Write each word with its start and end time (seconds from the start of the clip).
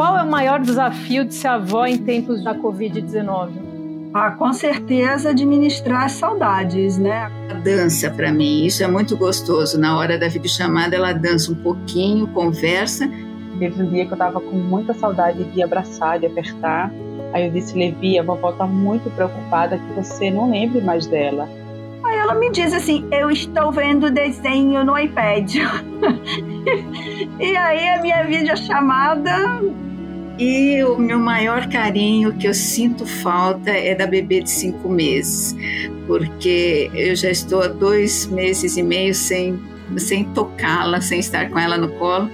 Qual 0.00 0.16
é 0.16 0.22
o 0.22 0.30
maior 0.30 0.60
desafio 0.60 1.26
de 1.26 1.34
ser 1.34 1.48
avó 1.48 1.84
em 1.84 1.98
tempos 1.98 2.42
da 2.42 2.54
Covid-19? 2.54 3.50
Ah, 4.14 4.30
com 4.30 4.50
certeza 4.50 5.28
administrar 5.28 6.06
as 6.06 6.12
saudades, 6.12 6.96
né? 6.96 7.30
A 7.50 7.52
dança 7.58 8.10
para 8.10 8.32
mim, 8.32 8.64
isso 8.64 8.82
é 8.82 8.86
muito 8.86 9.14
gostoso. 9.14 9.78
Na 9.78 9.98
hora 9.98 10.18
da 10.18 10.26
videochamada 10.26 10.96
ela 10.96 11.12
dança 11.12 11.52
um 11.52 11.54
pouquinho, 11.54 12.26
conversa. 12.28 13.10
Teve 13.58 13.82
um 13.82 13.90
dia 13.90 14.06
que 14.06 14.12
eu 14.14 14.16
tava 14.16 14.40
com 14.40 14.56
muita 14.56 14.94
saudade 14.94 15.44
de 15.44 15.62
abraçar, 15.62 16.18
de 16.18 16.24
apertar. 16.24 16.90
Aí 17.34 17.44
eu 17.44 17.52
disse, 17.52 17.76
Levi, 17.76 18.18
a 18.18 18.22
vovó 18.22 18.52
tá 18.52 18.66
muito 18.66 19.10
preocupada 19.10 19.76
que 19.76 19.92
você 19.92 20.30
não 20.30 20.50
lembre 20.50 20.80
mais 20.80 21.06
dela. 21.06 21.46
Aí 22.02 22.16
ela 22.16 22.34
me 22.36 22.50
diz 22.50 22.72
assim: 22.72 23.06
Eu 23.12 23.30
estou 23.30 23.70
vendo 23.70 24.10
desenho 24.10 24.82
no 24.82 24.98
iPad. 24.98 25.56
e 27.38 27.54
aí 27.54 27.88
a 27.90 28.00
minha 28.00 28.24
videochamada. 28.24 29.89
E 30.40 30.82
o 30.84 30.96
meu 30.96 31.18
maior 31.18 31.68
carinho 31.68 32.32
que 32.32 32.48
eu 32.48 32.54
sinto 32.54 33.04
falta 33.04 33.68
é 33.68 33.94
da 33.94 34.06
bebê 34.06 34.40
de 34.40 34.48
cinco 34.48 34.88
meses, 34.88 35.54
porque 36.06 36.90
eu 36.94 37.14
já 37.14 37.28
estou 37.28 37.62
há 37.62 37.68
dois 37.68 38.26
meses 38.26 38.78
e 38.78 38.82
meio 38.82 39.14
sem, 39.14 39.60
sem 39.98 40.24
tocá-la, 40.24 41.02
sem 41.02 41.20
estar 41.20 41.50
com 41.50 41.58
ela 41.58 41.76
no 41.76 41.90
colo. 41.90 42.30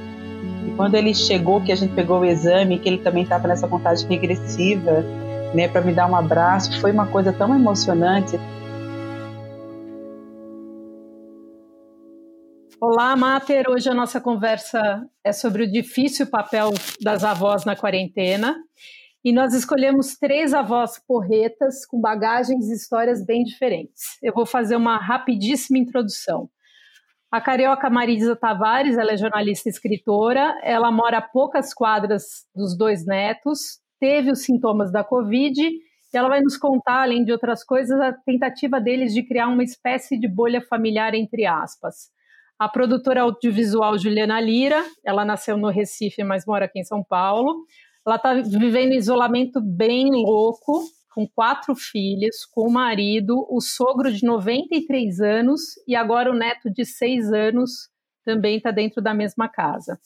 E 0.69 0.70
quando 0.77 0.95
ele 0.95 1.12
chegou, 1.12 1.61
que 1.61 1.73
a 1.73 1.74
gente 1.74 1.95
pegou 1.95 2.20
o 2.20 2.24
exame, 2.24 2.78
que 2.78 2.88
ele 2.88 2.98
também 2.98 3.24
estava 3.24 3.48
nessa 3.48 3.66
contagem 3.66 4.06
regressiva, 4.09 5.05
né, 5.52 5.66
para 5.66 5.80
me 5.80 5.92
dar 5.92 6.09
um 6.09 6.14
abraço, 6.14 6.80
foi 6.80 6.92
uma 6.92 7.06
coisa 7.06 7.33
tão 7.33 7.52
emocionante. 7.56 8.38
Olá, 12.79 13.16
Mater. 13.16 13.71
Hoje 13.71 13.89
a 13.89 13.95
nossa 13.95 14.21
conversa 14.21 15.09
é 15.25 15.33
sobre 15.33 15.62
o 15.62 15.71
difícil 15.71 16.27
papel 16.27 16.69
das 17.01 17.25
avós 17.25 17.65
na 17.65 17.75
quarentena. 17.75 18.55
E 19.25 19.33
nós 19.33 19.55
escolhemos 19.55 20.19
três 20.19 20.53
avós 20.53 21.00
porretas 21.09 21.87
com 21.87 21.98
bagagens 21.98 22.69
e 22.69 22.75
histórias 22.75 23.25
bem 23.25 23.45
diferentes. 23.45 24.19
Eu 24.23 24.34
vou 24.34 24.45
fazer 24.45 24.77
uma 24.77 24.98
rapidíssima 24.98 25.78
introdução. 25.78 26.50
A 27.33 27.41
carioca 27.41 27.89
Marisa 27.89 28.37
Tavares, 28.37 28.98
ela 28.98 29.12
é 29.12 29.17
jornalista 29.17 29.70
e 29.70 29.72
escritora, 29.72 30.61
ela 30.62 30.93
mora 30.93 31.19
a 31.19 31.22
poucas 31.22 31.72
quadras 31.72 32.45
dos 32.55 32.77
dois 32.77 33.06
netos, 33.06 33.81
teve 33.98 34.31
os 34.31 34.41
sintomas 34.45 34.93
da 34.93 35.03
Covid 35.03 35.62
e 35.62 36.17
ela 36.17 36.28
vai 36.28 36.43
nos 36.43 36.59
contar, 36.59 37.05
além 37.05 37.25
de 37.25 37.33
outras 37.33 37.65
coisas, 37.65 37.98
a 37.98 38.12
tentativa 38.12 38.78
deles 38.78 39.15
de 39.15 39.22
criar 39.22 39.48
uma 39.48 39.65
espécie 39.65 40.20
de 40.20 40.28
bolha 40.28 40.61
familiar, 40.61 41.15
entre 41.15 41.47
aspas. 41.47 42.15
A 42.59 42.69
produtora 42.69 43.23
audiovisual 43.23 43.99
Juliana 43.99 44.41
Lira, 44.41 44.83
ela 45.05 45.25
nasceu 45.25 45.59
no 45.59 45.69
Recife, 45.69 46.25
mas 46.25 46.47
mora 46.47 46.65
aqui 46.65 46.81
em 46.81 46.85
São 46.85 47.05
Paulo. 47.05 47.67
Ela 48.07 48.17
está 48.17 48.33
vivendo 48.33 48.93
isolamento 48.93 49.61
bem 49.61 50.11
louco, 50.11 50.83
com 51.15 51.29
quatro 51.29 51.75
filhos, 51.75 52.47
com 52.47 52.69
o 52.69 52.73
marido, 52.73 53.47
o 53.51 53.61
sogro 53.61 54.11
de 54.11 54.25
93 54.25 55.21
anos 55.21 55.61
e 55.87 55.95
agora 55.95 56.31
o 56.31 56.34
neto 56.34 56.71
de 56.71 56.84
seis 56.84 57.33
anos 57.33 57.91
também 58.25 58.57
está 58.57 58.71
dentro 58.71 59.03
da 59.03 59.12
mesma 59.12 59.49
casa. 59.49 59.99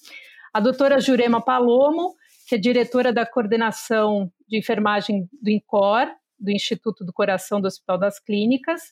A 0.53 0.59
doutora 0.59 1.01
Jurema 1.01 1.41
Palomo, 1.41 2.15
que 2.49 2.57
é 2.57 2.59
diretora 2.59 3.13
da 3.13 3.25
coordenação 3.25 4.31
de 4.49 4.59
enfermagem 4.59 5.29
do 5.41 5.51
INCOR, 5.51 6.09
do 6.39 6.51
Instituto 6.51 7.05
do 7.05 7.13
Coração 7.13 7.61
do 7.61 7.67
Hospital 7.67 7.99
das 7.99 8.19
Clínicas, 8.19 8.83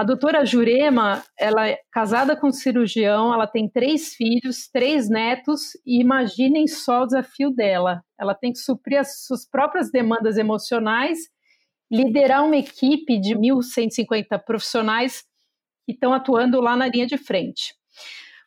a 0.00 0.02
doutora 0.02 0.46
Jurema, 0.46 1.22
ela 1.38 1.68
é 1.68 1.78
casada 1.92 2.34
com 2.34 2.46
um 2.46 2.52
cirurgião, 2.52 3.34
ela 3.34 3.46
tem 3.46 3.68
três 3.68 4.14
filhos, 4.14 4.66
três 4.72 5.10
netos, 5.10 5.74
e 5.84 6.00
imaginem 6.00 6.66
só 6.66 7.02
o 7.02 7.06
desafio 7.06 7.50
dela. 7.50 8.02
Ela 8.18 8.34
tem 8.34 8.50
que 8.50 8.60
suprir 8.60 8.98
as 8.98 9.26
suas 9.26 9.46
próprias 9.46 9.90
demandas 9.90 10.38
emocionais, 10.38 11.18
liderar 11.92 12.46
uma 12.46 12.56
equipe 12.56 13.20
de 13.20 13.34
1.150 13.34 14.42
profissionais 14.42 15.22
que 15.84 15.92
estão 15.92 16.14
atuando 16.14 16.62
lá 16.62 16.74
na 16.74 16.88
linha 16.88 17.06
de 17.06 17.18
frente. 17.18 17.74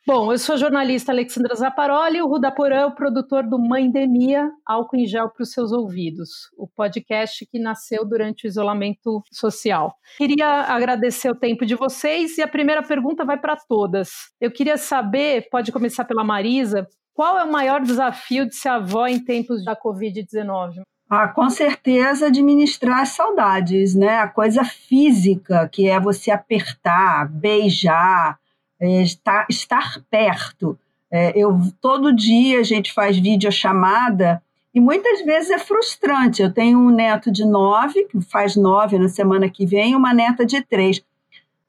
Bom, 0.06 0.30
eu 0.30 0.38
sou 0.38 0.54
a 0.54 0.58
jornalista 0.58 1.10
Alexandra 1.12 1.54
Zaparoli, 1.54 2.20
o 2.20 2.28
Ruda 2.28 2.52
Porã 2.52 2.76
é 2.76 2.84
o 2.84 2.94
produtor 2.94 3.42
do 3.42 3.58
Mãe-Demia, 3.58 4.50
álcool 4.66 4.98
em 4.98 5.06
gel 5.06 5.30
para 5.30 5.42
os 5.42 5.50
seus 5.50 5.72
ouvidos, 5.72 6.50
o 6.58 6.68
podcast 6.68 7.46
que 7.46 7.58
nasceu 7.58 8.04
durante 8.04 8.44
o 8.44 8.46
isolamento 8.46 9.22
social. 9.32 9.94
Queria 10.18 10.46
agradecer 10.46 11.30
o 11.30 11.34
tempo 11.34 11.64
de 11.64 11.74
vocês 11.74 12.36
e 12.36 12.42
a 12.42 12.46
primeira 12.46 12.82
pergunta 12.82 13.24
vai 13.24 13.38
para 13.38 13.56
todas. 13.56 14.10
Eu 14.38 14.50
queria 14.50 14.76
saber, 14.76 15.48
pode 15.50 15.72
começar 15.72 16.04
pela 16.04 16.22
Marisa, 16.22 16.86
qual 17.14 17.38
é 17.38 17.44
o 17.44 17.50
maior 17.50 17.80
desafio 17.80 18.46
de 18.46 18.54
ser 18.54 18.68
avó 18.68 19.06
em 19.06 19.24
tempos 19.24 19.64
da 19.64 19.74
Covid-19? 19.74 20.82
Ah, 21.08 21.28
com 21.28 21.48
certeza 21.48 22.26
administrar 22.26 23.00
as 23.00 23.10
saudades, 23.10 23.94
né? 23.94 24.18
A 24.18 24.28
coisa 24.28 24.64
física, 24.64 25.66
que 25.72 25.88
é 25.88 25.98
você 25.98 26.30
apertar, 26.30 27.26
beijar, 27.30 28.38
é, 28.84 29.02
estar, 29.02 29.46
estar 29.48 30.00
perto. 30.10 30.78
É, 31.10 31.32
eu 31.34 31.58
todo 31.80 32.14
dia 32.14 32.60
a 32.60 32.62
gente 32.62 32.92
faz 32.92 33.16
videochamada 33.18 34.42
e 34.74 34.80
muitas 34.80 35.24
vezes 35.24 35.50
é 35.50 35.58
frustrante. 35.58 36.42
Eu 36.42 36.52
tenho 36.52 36.78
um 36.78 36.90
neto 36.90 37.32
de 37.32 37.46
nove, 37.46 38.04
que 38.04 38.20
faz 38.20 38.56
nove 38.56 38.98
na 38.98 39.08
semana 39.08 39.48
que 39.48 39.64
vem, 39.64 39.96
uma 39.96 40.12
neta 40.12 40.44
de 40.44 40.60
três. 40.60 41.02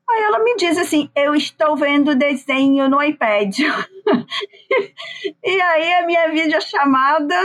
Aí 0.10 0.24
ela 0.24 0.44
me 0.44 0.56
diz 0.58 0.78
assim: 0.78 1.10
Eu 1.16 1.34
estou 1.36 1.78
vendo 1.78 2.16
desenho 2.16 2.90
no 2.90 3.02
iPad. 3.02 3.60
e 5.44 5.62
aí 5.62 5.94
a 5.94 6.06
minha 6.06 6.30
videochamada, 6.30 7.36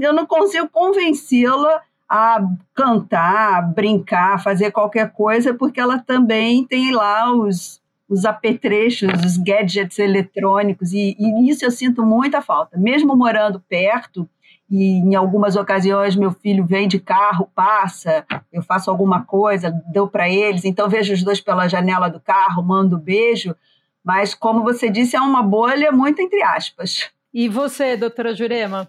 eu 0.00 0.12
não 0.12 0.24
consigo 0.24 0.68
convencê-la 0.68 1.82
a 2.08 2.40
cantar, 2.74 3.72
brincar, 3.74 4.42
fazer 4.42 4.70
qualquer 4.70 5.12
coisa, 5.12 5.54
porque 5.54 5.80
ela 5.80 5.98
também 5.98 6.64
tem 6.64 6.92
lá 6.92 7.32
os, 7.32 7.81
os 8.08 8.24
apetrechos, 8.24 9.10
os 9.24 9.36
gadgets 9.36 9.98
eletrônicos, 9.98 10.92
e, 10.92 11.16
e 11.18 11.64
eu 11.64 11.70
sinto 11.70 12.04
muita 12.04 12.42
falta. 12.42 12.76
Mesmo 12.76 13.16
morando 13.16 13.60
perto, 13.60 14.28
e 14.68 14.94
em 15.00 15.14
algumas 15.14 15.54
ocasiões 15.54 16.16
meu 16.16 16.30
filho 16.30 16.64
vem 16.64 16.88
de 16.88 16.98
carro, 16.98 17.50
passa, 17.54 18.24
eu 18.50 18.62
faço 18.62 18.90
alguma 18.90 19.22
coisa, 19.22 19.70
dou 19.92 20.08
para 20.08 20.30
eles, 20.30 20.64
então 20.64 20.88
vejo 20.88 21.12
os 21.12 21.22
dois 21.22 21.40
pela 21.40 21.68
janela 21.68 22.08
do 22.08 22.18
carro, 22.18 22.62
mando 22.62 22.96
beijo, 22.96 23.54
mas 24.02 24.34
como 24.34 24.62
você 24.62 24.88
disse, 24.88 25.14
é 25.14 25.20
uma 25.20 25.42
bolha 25.42 25.92
muito 25.92 26.22
entre 26.22 26.42
aspas. 26.42 27.10
E 27.34 27.48
você, 27.48 27.96
doutora 27.96 28.34
Jurema? 28.34 28.88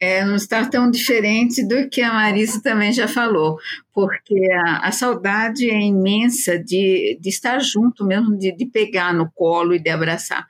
É, 0.00 0.24
não 0.24 0.36
está 0.36 0.64
tão 0.64 0.90
diferente 0.90 1.66
do 1.66 1.88
que 1.88 2.00
a 2.00 2.12
Marisa 2.12 2.62
também 2.62 2.92
já 2.92 3.08
falou 3.08 3.58
porque 3.98 4.48
a, 4.52 4.86
a, 4.86 4.92
saudade 4.92 5.68
é 5.68 5.80
imensa 5.80 6.56
de, 6.56 7.18
de 7.20 7.28
estar 7.28 7.58
junto 7.58 8.06
mesmo, 8.06 8.38
de, 8.38 8.52
de, 8.52 8.64
pegar 8.64 9.12
no 9.12 9.28
colo 9.28 9.74
e 9.74 9.80
de 9.80 9.90
abraçar. 9.90 10.46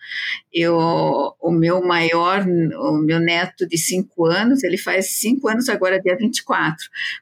Eu, 0.60 0.76
o 1.40 1.50
meu 1.50 1.82
maior, 1.84 2.44
o 2.44 2.98
meu 2.98 3.20
neto 3.20 3.66
de 3.66 3.78
cinco 3.78 4.26
anos, 4.26 4.64
ele 4.64 4.76
faz 4.76 5.12
cinco 5.12 5.48
anos 5.48 5.68
agora, 5.68 6.00
dia 6.00 6.16
24, 6.16 6.76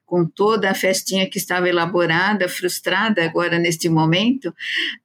com 0.07 0.25
toda 0.25 0.71
a 0.71 0.75
festinha 0.75 1.29
que 1.29 1.39
estava 1.39 1.69
elaborada, 1.69 2.49
frustrada 2.49 3.25
agora 3.25 3.59
neste 3.59 3.89
momento, 3.89 4.55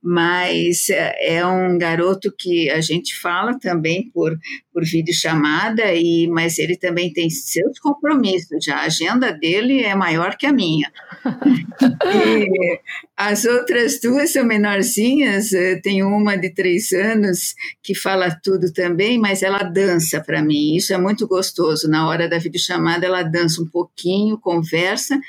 mas 0.01 0.89
é, 0.89 1.37
é 1.37 1.45
um 1.45 1.77
garoto 1.77 2.33
que 2.37 2.69
a 2.69 2.79
gente 2.79 3.19
fala 3.19 3.59
também 3.59 4.09
por, 4.13 4.37
por 4.73 4.83
videochamada, 4.83 5.93
e, 5.93 6.27
mas 6.27 6.57
ele 6.57 6.77
também 6.77 7.11
tem 7.11 7.29
seus 7.29 7.79
compromissos, 7.79 8.63
já 8.63 8.77
a 8.77 8.85
agenda 8.85 9.31
dele 9.33 9.83
é 9.83 9.95
maior 9.95 10.37
que 10.37 10.45
a 10.45 10.53
minha. 10.53 10.91
E 12.13 12.79
as 13.17 13.45
outras 13.45 13.99
duas 13.99 14.31
são 14.33 14.43
menorzinhas, 14.43 15.53
eh, 15.53 15.75
tem 15.75 16.03
uma 16.03 16.35
de 16.35 16.49
três 16.49 16.91
anos 16.91 17.53
que 17.83 17.95
fala 17.95 18.20
tudo 18.29 18.71
também, 18.71 19.17
mas 19.17 19.41
ela 19.41 19.63
dança 19.63 20.21
para 20.21 20.43
mim, 20.43 20.75
isso 20.75 20.93
é 20.93 20.97
muito 20.97 21.27
gostoso. 21.27 21.89
Na 21.89 22.07
hora 22.07 22.27
da 22.27 22.37
videochamada, 22.37 23.05
ela 23.05 23.23
dança 23.23 23.61
um 23.61 23.67
pouquinho, 23.67 24.39
conversa, 24.39 25.19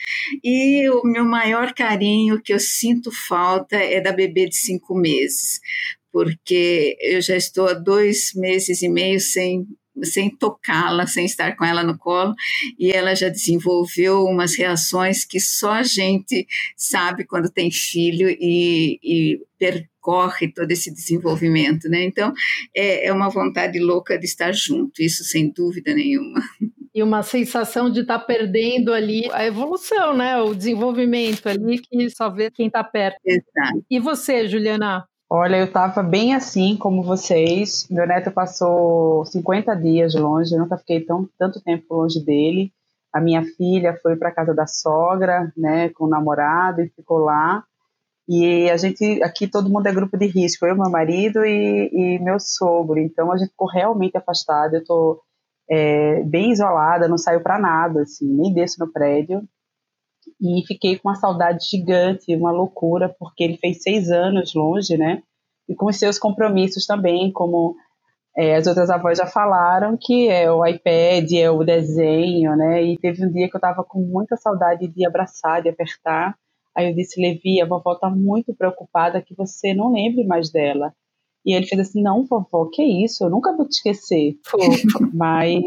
e 0.43 0.89
o 0.91 1.03
meu 1.05 1.25
maior 1.25 1.73
carinho 1.73 2.43
que 2.43 2.53
eu 2.53 2.61
sinto 2.61 3.11
falta 3.11 3.77
é 3.77 4.01
da 4.01 4.13
bebê 4.13 4.49
de 4.49 4.57
cinco 4.57 4.95
meses, 4.95 5.61
porque 6.13 6.97
eu 7.01 7.21
já 7.23 7.37
estou 7.37 7.69
há 7.69 7.75
dois 7.75 8.33
meses 8.35 8.83
e 8.83 8.89
meio 8.89 9.21
sem 9.21 9.67
sem 10.03 10.31
tocá-la, 10.31 11.07
sem 11.07 11.25
estar 11.25 11.57
com 11.57 11.65
ela 11.65 11.83
no 11.83 11.99
colo, 11.99 12.35
e 12.79 12.91
ela 12.91 13.15
já 13.15 13.29
desenvolveu 13.29 14.25
umas 14.25 14.55
reações 14.55 15.25
que 15.25 15.41
só 15.41 15.73
a 15.73 15.83
gente 15.83 16.47
sabe 16.77 17.25
quando 17.25 17.51
tem 17.51 17.71
filho 17.71 18.29
e, 18.29 18.99
e 19.03 19.41
percorre 19.59 20.53
todo 20.53 20.71
esse 20.71 20.93
desenvolvimento, 20.93 21.89
né? 21.89 22.03
Então, 22.03 22.33
é, 22.75 23.07
é 23.07 23.13
uma 23.13 23.29
vontade 23.29 23.79
louca 23.79 24.19
de 24.19 24.25
estar 24.25 24.53
junto, 24.53 25.03
isso 25.03 25.23
sem 25.23 25.53
dúvida 25.53 25.95
nenhuma. 25.95 26.41
E 26.95 27.03
uma 27.03 27.23
sensação 27.23 27.91
de 27.91 28.01
estar 28.01 28.19
tá 28.19 28.25
perdendo 28.25 28.93
ali 28.93 29.27
a 29.33 29.47
evolução, 29.47 30.15
né? 30.15 30.37
O 30.43 30.55
desenvolvimento 30.55 31.49
ali 31.49 31.79
que 31.79 32.11
só 32.11 32.29
vê 32.29 32.51
quem 32.51 32.67
está 32.67 32.85
perto. 32.85 33.17
Exato. 33.25 33.85
E 33.89 33.99
você, 33.99 34.47
Juliana? 34.47 35.07
Olha, 35.35 35.57
eu 35.57 35.65
estava 35.65 36.03
bem 36.03 36.35
assim 36.35 36.77
como 36.77 37.03
vocês. 37.03 37.89
Meu 37.91 38.07
neto 38.07 38.31
passou 38.31 39.25
50 39.25 39.75
dias 39.77 40.15
longe, 40.15 40.55
eu 40.55 40.59
nunca 40.59 40.77
fiquei 40.77 41.01
tão, 41.01 41.27
tanto 41.39 41.59
tempo 41.63 41.95
longe 41.95 42.23
dele. 42.23 42.71
A 43.11 43.19
minha 43.19 43.43
filha 43.43 43.99
foi 44.03 44.15
para 44.15 44.31
casa 44.31 44.53
da 44.53 44.67
sogra, 44.67 45.51
né, 45.57 45.89
com 45.89 46.05
o 46.05 46.09
namorado 46.09 46.83
e 46.83 46.91
ficou 46.91 47.17
lá. 47.17 47.65
E 48.29 48.69
a 48.69 48.77
gente, 48.77 49.23
aqui 49.23 49.49
todo 49.49 49.71
mundo 49.71 49.87
é 49.87 49.93
grupo 49.95 50.19
de 50.19 50.27
risco, 50.27 50.67
eu, 50.67 50.77
meu 50.77 50.91
marido 50.91 51.43
e, 51.47 51.89
e 51.91 52.19
meu 52.19 52.39
sogro. 52.39 52.99
Então 52.99 53.33
a 53.33 53.39
gente 53.39 53.53
ficou 53.53 53.69
realmente 53.69 54.19
afastado. 54.19 54.75
Eu 54.75 54.81
estou 54.81 55.23
é, 55.67 56.23
bem 56.25 56.53
isolada, 56.53 57.09
não 57.09 57.17
saio 57.17 57.43
para 57.43 57.59
nada, 57.59 58.03
assim, 58.03 58.27
nem 58.27 58.53
desço 58.53 58.85
no 58.85 58.93
prédio. 58.93 59.43
E 60.41 60.67
fiquei 60.67 60.99
com 60.99 61.09
uma 61.09 61.15
saudade 61.15 61.65
gigante, 61.69 62.35
uma 62.35 62.51
loucura, 62.51 63.15
porque 63.19 63.45
ele 63.45 63.57
fez 63.59 63.83
seis 63.83 64.11
anos 64.11 64.55
longe, 64.55 64.97
né? 64.97 65.23
E 65.69 65.75
com 65.75 65.87
os 65.87 65.97
seus 65.97 66.19
compromissos 66.19 66.87
também, 66.87 67.33
como 67.33 67.77
é, 68.37 68.57
as 68.57 68.67
outras 68.67 68.91
avós 68.91 69.19
já 69.19 69.27
falaram, 69.27 69.97
que 70.01 70.29
é 70.29 70.51
o 70.51 70.65
iPad, 70.67 71.31
é 71.33 71.51
o 71.51 71.63
desenho, 71.65 72.57
né? 72.57 72.83
E 72.83 72.99
teve 72.99 73.25
um 73.25 73.31
dia 73.31 73.49
que 73.49 73.57
eu 73.57 73.59
estava 73.59 73.85
com 73.85 74.01
muita 74.01 74.37
saudade 74.37 74.89
de 74.89 75.07
abraçar, 75.07 75.63
de 75.63 75.69
apertar. 75.69 76.37
Aí 76.77 76.89
eu 76.89 76.95
disse, 76.95 77.21
Levi, 77.21 77.61
a 77.61 77.67
vovó 77.67 77.93
está 77.93 78.09
muito 78.09 78.55
preocupada 78.55 79.21
que 79.21 79.35
você 79.35 79.75
não 79.75 79.93
lembre 79.93 80.25
mais 80.25 80.51
dela. 80.51 80.95
E 81.45 81.55
ele 81.55 81.67
fez 81.67 81.81
assim, 81.81 82.03
não, 82.03 82.25
vovó, 82.25 82.69
que 82.73 82.83
isso? 82.83 83.25
Eu 83.25 83.31
nunca 83.31 83.55
vou 83.55 83.67
te 83.67 83.73
esquecer. 83.73 84.37
Mas 85.13 85.63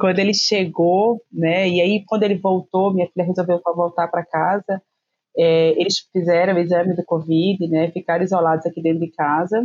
quando 0.00 0.18
ele 0.18 0.34
chegou, 0.34 1.22
né? 1.32 1.68
E 1.68 1.80
aí 1.80 2.04
quando 2.06 2.22
ele 2.24 2.36
voltou, 2.36 2.92
minha 2.92 3.08
filha 3.08 3.26
resolveu 3.26 3.60
voltar 3.64 4.08
para 4.08 4.24
casa. 4.24 4.82
É, 5.36 5.70
eles 5.80 5.98
fizeram 6.12 6.54
o 6.54 6.58
exame 6.58 6.94
do 6.96 7.04
Covid, 7.04 7.68
né? 7.68 7.90
Ficaram 7.90 8.24
isolados 8.24 8.66
aqui 8.66 8.82
dentro 8.82 9.00
de 9.00 9.10
casa, 9.12 9.64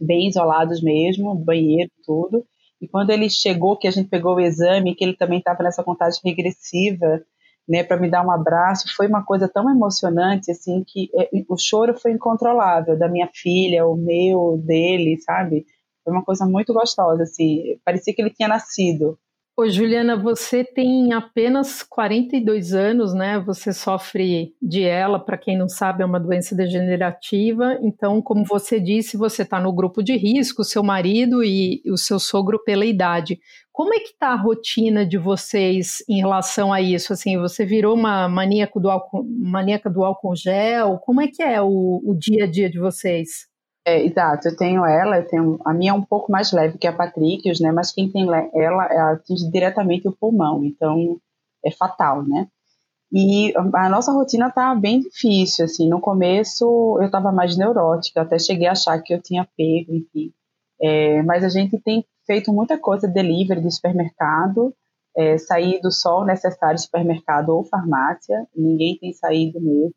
bem 0.00 0.28
isolados 0.28 0.82
mesmo, 0.82 1.34
banheiro, 1.34 1.90
tudo. 2.04 2.44
E 2.80 2.88
quando 2.88 3.10
ele 3.10 3.30
chegou, 3.30 3.78
que 3.78 3.88
a 3.88 3.90
gente 3.90 4.08
pegou 4.08 4.36
o 4.36 4.40
exame, 4.40 4.94
que 4.94 5.04
ele 5.04 5.16
também 5.16 5.38
estava 5.38 5.62
nessa 5.62 5.82
contagem 5.82 6.20
regressiva, 6.24 7.22
né, 7.68 7.82
para 7.82 7.96
me 7.98 8.10
dar 8.10 8.24
um 8.24 8.30
abraço, 8.30 8.94
foi 8.94 9.06
uma 9.06 9.24
coisa 9.24 9.48
tão 9.48 9.70
emocionante, 9.70 10.50
assim, 10.50 10.84
que 10.86 11.08
é, 11.14 11.30
o 11.48 11.56
choro 11.56 11.98
foi 11.98 12.12
incontrolável, 12.12 12.98
da 12.98 13.08
minha 13.08 13.28
filha, 13.32 13.86
o 13.86 13.96
meu, 13.96 14.58
dele, 14.64 15.18
sabe? 15.22 15.64
Foi 16.04 16.12
uma 16.12 16.24
coisa 16.24 16.46
muito 16.46 16.72
gostosa, 16.72 17.22
assim, 17.22 17.78
parecia 17.84 18.14
que 18.14 18.20
ele 18.20 18.30
tinha 18.30 18.48
nascido. 18.48 19.18
Ô, 19.56 19.68
Juliana, 19.68 20.16
você 20.16 20.64
tem 20.64 21.12
apenas 21.12 21.80
42 21.80 22.74
anos, 22.74 23.14
né? 23.14 23.38
Você 23.38 23.72
sofre 23.72 24.52
de 24.60 24.82
ela, 24.82 25.16
para 25.16 25.38
quem 25.38 25.56
não 25.56 25.68
sabe, 25.68 26.02
é 26.02 26.06
uma 26.06 26.18
doença 26.18 26.56
degenerativa. 26.56 27.78
Então, 27.80 28.20
como 28.20 28.44
você 28.44 28.80
disse, 28.80 29.16
você 29.16 29.42
está 29.42 29.60
no 29.60 29.72
grupo 29.72 30.02
de 30.02 30.16
risco, 30.16 30.64
seu 30.64 30.82
marido 30.82 31.44
e 31.44 31.80
o 31.86 31.96
seu 31.96 32.18
sogro 32.18 32.64
pela 32.64 32.84
idade. 32.84 33.38
Como 33.72 33.94
é 33.94 34.00
que 34.00 34.08
está 34.08 34.30
a 34.30 34.36
rotina 34.36 35.06
de 35.06 35.18
vocês 35.18 36.02
em 36.08 36.16
relação 36.16 36.72
a 36.72 36.80
isso? 36.80 37.12
Assim, 37.12 37.38
você 37.38 37.64
virou 37.64 37.94
uma 37.94 38.28
maníaca 38.28 38.80
do 38.80 38.90
álcool, 38.90 39.24
maníaca 39.24 39.88
do 39.88 40.04
álcool 40.04 40.34
gel? 40.34 40.98
Como 40.98 41.20
é 41.20 41.28
que 41.28 41.44
é 41.44 41.62
o, 41.62 42.02
o 42.04 42.12
dia 42.12 42.42
a 42.42 42.50
dia 42.50 42.68
de 42.68 42.80
vocês? 42.80 43.46
É, 43.86 44.02
exato, 44.02 44.48
eu 44.48 44.56
tenho 44.56 44.84
ela, 44.84 45.18
eu 45.18 45.28
tenho, 45.28 45.58
a 45.62 45.74
minha 45.74 45.90
é 45.90 45.94
um 45.94 46.02
pouco 46.02 46.32
mais 46.32 46.52
leve 46.52 46.78
que 46.78 46.86
a 46.86 46.92
Patricios, 46.92 47.60
né, 47.60 47.70
mas 47.70 47.92
quem 47.92 48.10
tem 48.10 48.24
ela, 48.24 48.86
ela 48.90 49.12
atinge 49.12 49.50
diretamente 49.50 50.08
o 50.08 50.12
pulmão, 50.12 50.64
então 50.64 51.18
é 51.62 51.70
fatal, 51.70 52.22
né. 52.22 52.48
E 53.12 53.52
a 53.74 53.88
nossa 53.88 54.10
rotina 54.12 54.50
tá 54.50 54.74
bem 54.74 55.00
difícil, 55.00 55.66
assim, 55.66 55.88
no 55.88 56.00
começo 56.00 56.64
eu 56.98 57.06
estava 57.06 57.30
mais 57.30 57.56
neurótica, 57.56 58.22
até 58.22 58.38
cheguei 58.38 58.66
a 58.66 58.72
achar 58.72 59.00
que 59.02 59.14
eu 59.14 59.22
tinha 59.22 59.46
pego, 59.56 59.94
enfim. 59.94 60.32
É, 60.80 61.22
mas 61.22 61.44
a 61.44 61.48
gente 61.48 61.78
tem 61.78 62.04
feito 62.26 62.52
muita 62.52 62.78
coisa 62.78 63.06
delivery 63.06 63.60
de 63.60 63.70
supermercado, 63.70 64.74
é, 65.16 65.38
saído 65.38 65.92
só 65.92 66.22
o 66.22 66.24
necessário 66.24 66.78
supermercado 66.78 67.50
ou 67.50 67.64
farmácia, 67.64 68.46
ninguém 68.56 68.98
tem 68.98 69.12
saído 69.12 69.60
mesmo. 69.60 69.94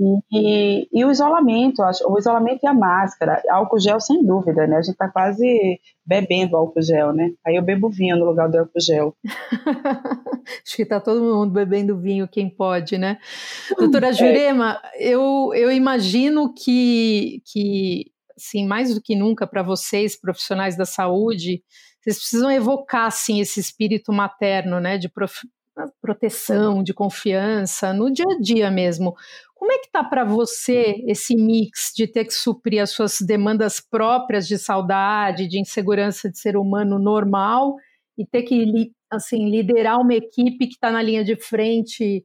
E, 0.00 0.88
e, 0.92 1.04
o 1.04 1.10
isolamento, 1.10 1.82
o 2.06 2.18
isolamento 2.18 2.60
e 2.64 2.66
a 2.66 2.74
máscara, 2.74 3.40
álcool 3.50 3.78
gel 3.78 4.00
sem 4.00 4.24
dúvida, 4.24 4.66
né? 4.66 4.76
A 4.78 4.82
gente 4.82 4.96
tá 4.96 5.08
quase 5.08 5.80
bebendo 6.04 6.56
álcool 6.56 6.82
gel, 6.82 7.12
né? 7.12 7.30
Aí 7.46 7.56
eu 7.56 7.62
bebo 7.62 7.88
vinho 7.88 8.16
no 8.16 8.24
lugar 8.24 8.48
do 8.48 8.58
álcool 8.58 8.80
gel. 8.80 9.14
Acho 10.66 10.76
que 10.76 10.84
tá 10.84 10.98
todo 10.98 11.22
mundo 11.22 11.52
bebendo 11.52 11.98
vinho, 11.98 12.26
quem 12.26 12.48
pode, 12.48 12.98
né? 12.98 13.18
Doutora 13.78 14.08
é. 14.08 14.12
Jurema, 14.12 14.80
eu, 14.98 15.52
eu 15.54 15.70
imagino 15.70 16.52
que, 16.52 17.42
que, 17.44 18.06
assim, 18.36 18.66
mais 18.66 18.94
do 18.94 19.00
que 19.00 19.14
nunca 19.14 19.46
para 19.46 19.62
vocês, 19.62 20.18
profissionais 20.18 20.76
da 20.76 20.84
saúde, 20.84 21.62
vocês 22.00 22.18
precisam 22.18 22.50
evocar, 22.50 23.06
assim, 23.06 23.40
esse 23.40 23.60
espírito 23.60 24.12
materno, 24.12 24.80
né? 24.80 24.98
De 24.98 25.08
prof 25.08 25.46
proteção, 26.00 26.82
de 26.82 26.92
confiança, 26.92 27.92
no 27.92 28.12
dia 28.12 28.26
a 28.28 28.40
dia 28.40 28.70
mesmo. 28.70 29.14
Como 29.62 29.70
é 29.70 29.78
que 29.78 29.92
tá 29.92 30.02
para 30.02 30.24
você 30.24 30.96
esse 31.06 31.36
mix 31.36 31.92
de 31.94 32.08
ter 32.08 32.24
que 32.24 32.34
suprir 32.34 32.82
as 32.82 32.90
suas 32.90 33.18
demandas 33.20 33.78
próprias 33.78 34.48
de 34.48 34.58
saudade, 34.58 35.46
de 35.46 35.60
insegurança 35.60 36.28
de 36.28 36.36
ser 36.36 36.56
humano 36.56 36.98
normal 36.98 37.76
e 38.18 38.26
ter 38.26 38.42
que 38.42 38.90
assim 39.08 39.48
liderar 39.48 40.00
uma 40.00 40.14
equipe 40.14 40.66
que 40.66 40.74
está 40.74 40.90
na 40.90 41.00
linha 41.00 41.22
de 41.22 41.36
frente 41.36 42.24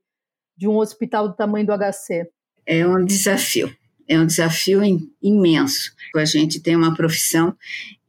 de 0.57 0.67
um 0.67 0.77
hospital 0.77 1.27
do 1.27 1.35
tamanho 1.35 1.67
do 1.67 1.73
HC? 1.77 2.27
É 2.65 2.87
um 2.87 3.05
desafio, 3.05 3.71
é 4.07 4.19
um 4.19 4.25
desafio 4.25 4.81
imenso. 5.21 5.93
A 6.15 6.25
gente 6.25 6.59
tem 6.59 6.75
uma 6.75 6.95
profissão 6.95 7.55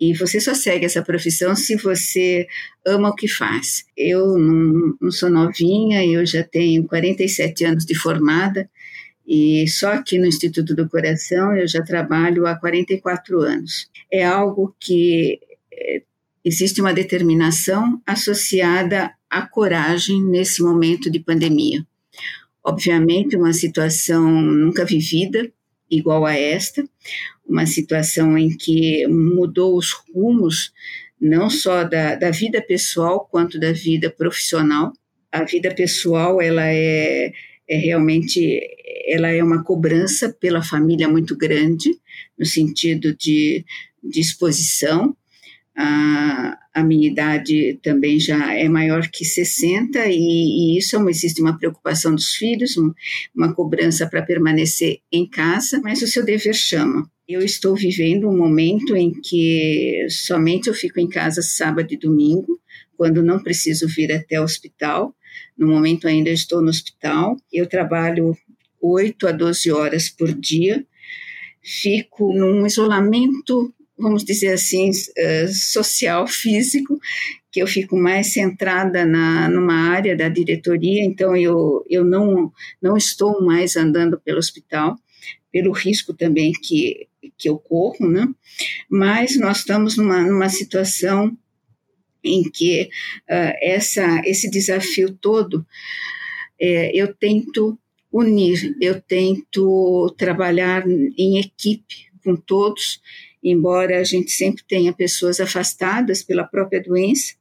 e 0.00 0.14
você 0.14 0.40
só 0.40 0.54
segue 0.54 0.86
essa 0.86 1.02
profissão 1.02 1.54
se 1.54 1.76
você 1.76 2.46
ama 2.86 3.10
o 3.10 3.14
que 3.14 3.28
faz. 3.28 3.84
Eu 3.94 4.38
não, 4.38 4.96
não 4.98 5.10
sou 5.10 5.28
novinha, 5.28 6.02
eu 6.02 6.24
já 6.24 6.42
tenho 6.42 6.86
47 6.86 7.66
anos 7.66 7.84
de 7.84 7.94
formada 7.94 8.70
e 9.28 9.68
só 9.68 9.92
aqui 9.92 10.18
no 10.18 10.24
Instituto 10.24 10.74
do 10.74 10.88
Coração 10.88 11.54
eu 11.54 11.68
já 11.68 11.82
trabalho 11.82 12.46
há 12.46 12.56
44 12.56 13.42
anos. 13.42 13.90
É 14.10 14.24
algo 14.24 14.74
que 14.80 15.38
é, 15.70 16.02
existe 16.42 16.80
uma 16.80 16.94
determinação 16.94 18.00
associada 18.06 19.12
à 19.28 19.46
coragem 19.46 20.24
nesse 20.24 20.62
momento 20.62 21.10
de 21.10 21.20
pandemia. 21.20 21.86
Obviamente, 22.64 23.36
uma 23.36 23.52
situação 23.52 24.30
nunca 24.30 24.86
vivida, 24.86 25.52
igual 25.90 26.24
a 26.24 26.34
esta, 26.34 26.82
uma 27.46 27.66
situação 27.66 28.38
em 28.38 28.56
que 28.56 29.06
mudou 29.08 29.76
os 29.76 29.92
rumos, 29.92 30.72
não 31.20 31.50
só 31.50 31.84
da, 31.84 32.14
da 32.14 32.30
vida 32.30 32.62
pessoal, 32.62 33.28
quanto 33.30 33.60
da 33.60 33.72
vida 33.72 34.08
profissional. 34.08 34.90
A 35.30 35.44
vida 35.44 35.74
pessoal, 35.74 36.40
ela 36.40 36.64
é 36.66 37.30
é 37.68 37.76
realmente 37.76 38.60
ela 39.06 39.28
é 39.28 39.42
uma 39.42 39.62
cobrança 39.62 40.34
pela 40.40 40.62
família 40.62 41.08
muito 41.08 41.36
grande 41.36 41.90
no 42.38 42.46
sentido 42.46 43.14
de, 43.16 43.64
de 44.02 44.20
exposição 44.20 45.16
a, 45.80 46.58
a 46.74 46.82
minha 46.82 47.06
idade 47.06 47.78
também 47.84 48.18
já 48.18 48.52
é 48.52 48.68
maior 48.68 49.06
que 49.08 49.24
60 49.24 50.06
e, 50.08 50.16
e 50.16 50.78
isso 50.78 50.96
é 50.96 51.10
existe 51.10 51.40
uma 51.40 51.56
preocupação 51.56 52.12
dos 52.12 52.32
filhos, 52.32 52.76
uma, 52.76 52.92
uma 53.32 53.54
cobrança 53.54 54.04
para 54.08 54.22
permanecer 54.22 54.98
em 55.12 55.24
casa, 55.24 55.80
mas 55.80 56.02
o 56.02 56.08
seu 56.08 56.24
dever 56.24 56.52
chama. 56.52 57.08
Eu 57.28 57.42
estou 57.42 57.76
vivendo 57.76 58.28
um 58.28 58.36
momento 58.36 58.96
em 58.96 59.12
que 59.12 60.04
somente 60.10 60.66
eu 60.68 60.74
fico 60.74 60.98
em 60.98 61.08
casa 61.08 61.42
sábado 61.42 61.94
e 61.94 61.96
domingo, 61.96 62.58
quando 62.96 63.22
não 63.22 63.42
preciso 63.42 63.86
vir 63.86 64.12
até 64.12 64.40
o 64.40 64.44
hospital, 64.44 65.14
no 65.56 65.68
momento 65.68 66.06
ainda 66.08 66.30
estou 66.30 66.62
no 66.62 66.68
hospital. 66.68 67.36
Eu 67.52 67.66
trabalho 67.66 68.36
8 68.80 69.28
a 69.28 69.32
12 69.32 69.70
horas 69.70 70.08
por 70.08 70.32
dia. 70.32 70.84
Fico 71.62 72.32
num 72.32 72.66
isolamento, 72.66 73.74
vamos 73.96 74.24
dizer 74.24 74.52
assim, 74.52 74.90
eh, 75.16 75.48
social, 75.48 76.26
físico, 76.28 76.98
que 77.50 77.60
eu 77.60 77.66
fico 77.66 77.96
mais 77.96 78.32
centrada 78.32 79.04
na, 79.04 79.48
numa 79.48 79.90
área 79.90 80.16
da 80.16 80.28
diretoria, 80.28 81.04
então 81.04 81.36
eu, 81.36 81.84
eu 81.88 82.04
não, 82.04 82.52
não 82.80 82.96
estou 82.96 83.42
mais 83.42 83.76
andando 83.76 84.20
pelo 84.20 84.38
hospital, 84.38 84.96
pelo 85.50 85.72
risco 85.72 86.12
também 86.12 86.52
que, 86.52 87.08
que 87.36 87.48
eu 87.48 87.58
corro, 87.58 88.08
né? 88.08 88.28
Mas 88.88 89.38
nós 89.38 89.58
estamos 89.58 89.96
numa, 89.96 90.22
numa 90.22 90.48
situação 90.48 91.36
em 92.22 92.42
que 92.42 92.88
uh, 93.28 93.54
essa, 93.62 94.20
esse 94.24 94.50
desafio 94.50 95.12
todo 95.12 95.66
é, 96.60 96.90
eu 96.94 97.14
tento 97.14 97.78
unir, 98.12 98.76
eu 98.80 99.00
tento 99.00 100.14
trabalhar 100.18 100.84
em 100.88 101.38
equipe 101.38 102.08
com 102.24 102.34
todos, 102.34 103.00
embora 103.42 104.00
a 104.00 104.04
gente 104.04 104.30
sempre 104.30 104.64
tenha 104.66 104.92
pessoas 104.92 105.40
afastadas 105.40 106.22
pela 106.22 106.44
própria 106.44 106.82
doença, 106.82 107.34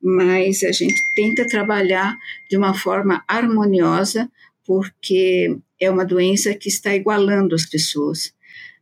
mas 0.00 0.62
a 0.62 0.70
gente 0.70 1.00
tenta 1.14 1.46
trabalhar 1.46 2.16
de 2.48 2.56
uma 2.56 2.74
forma 2.74 3.24
harmoniosa, 3.26 4.30
porque 4.64 5.56
é 5.80 5.90
uma 5.90 6.04
doença 6.04 6.54
que 6.54 6.68
está 6.68 6.94
igualando 6.94 7.54
as 7.54 7.66
pessoas. 7.66 8.32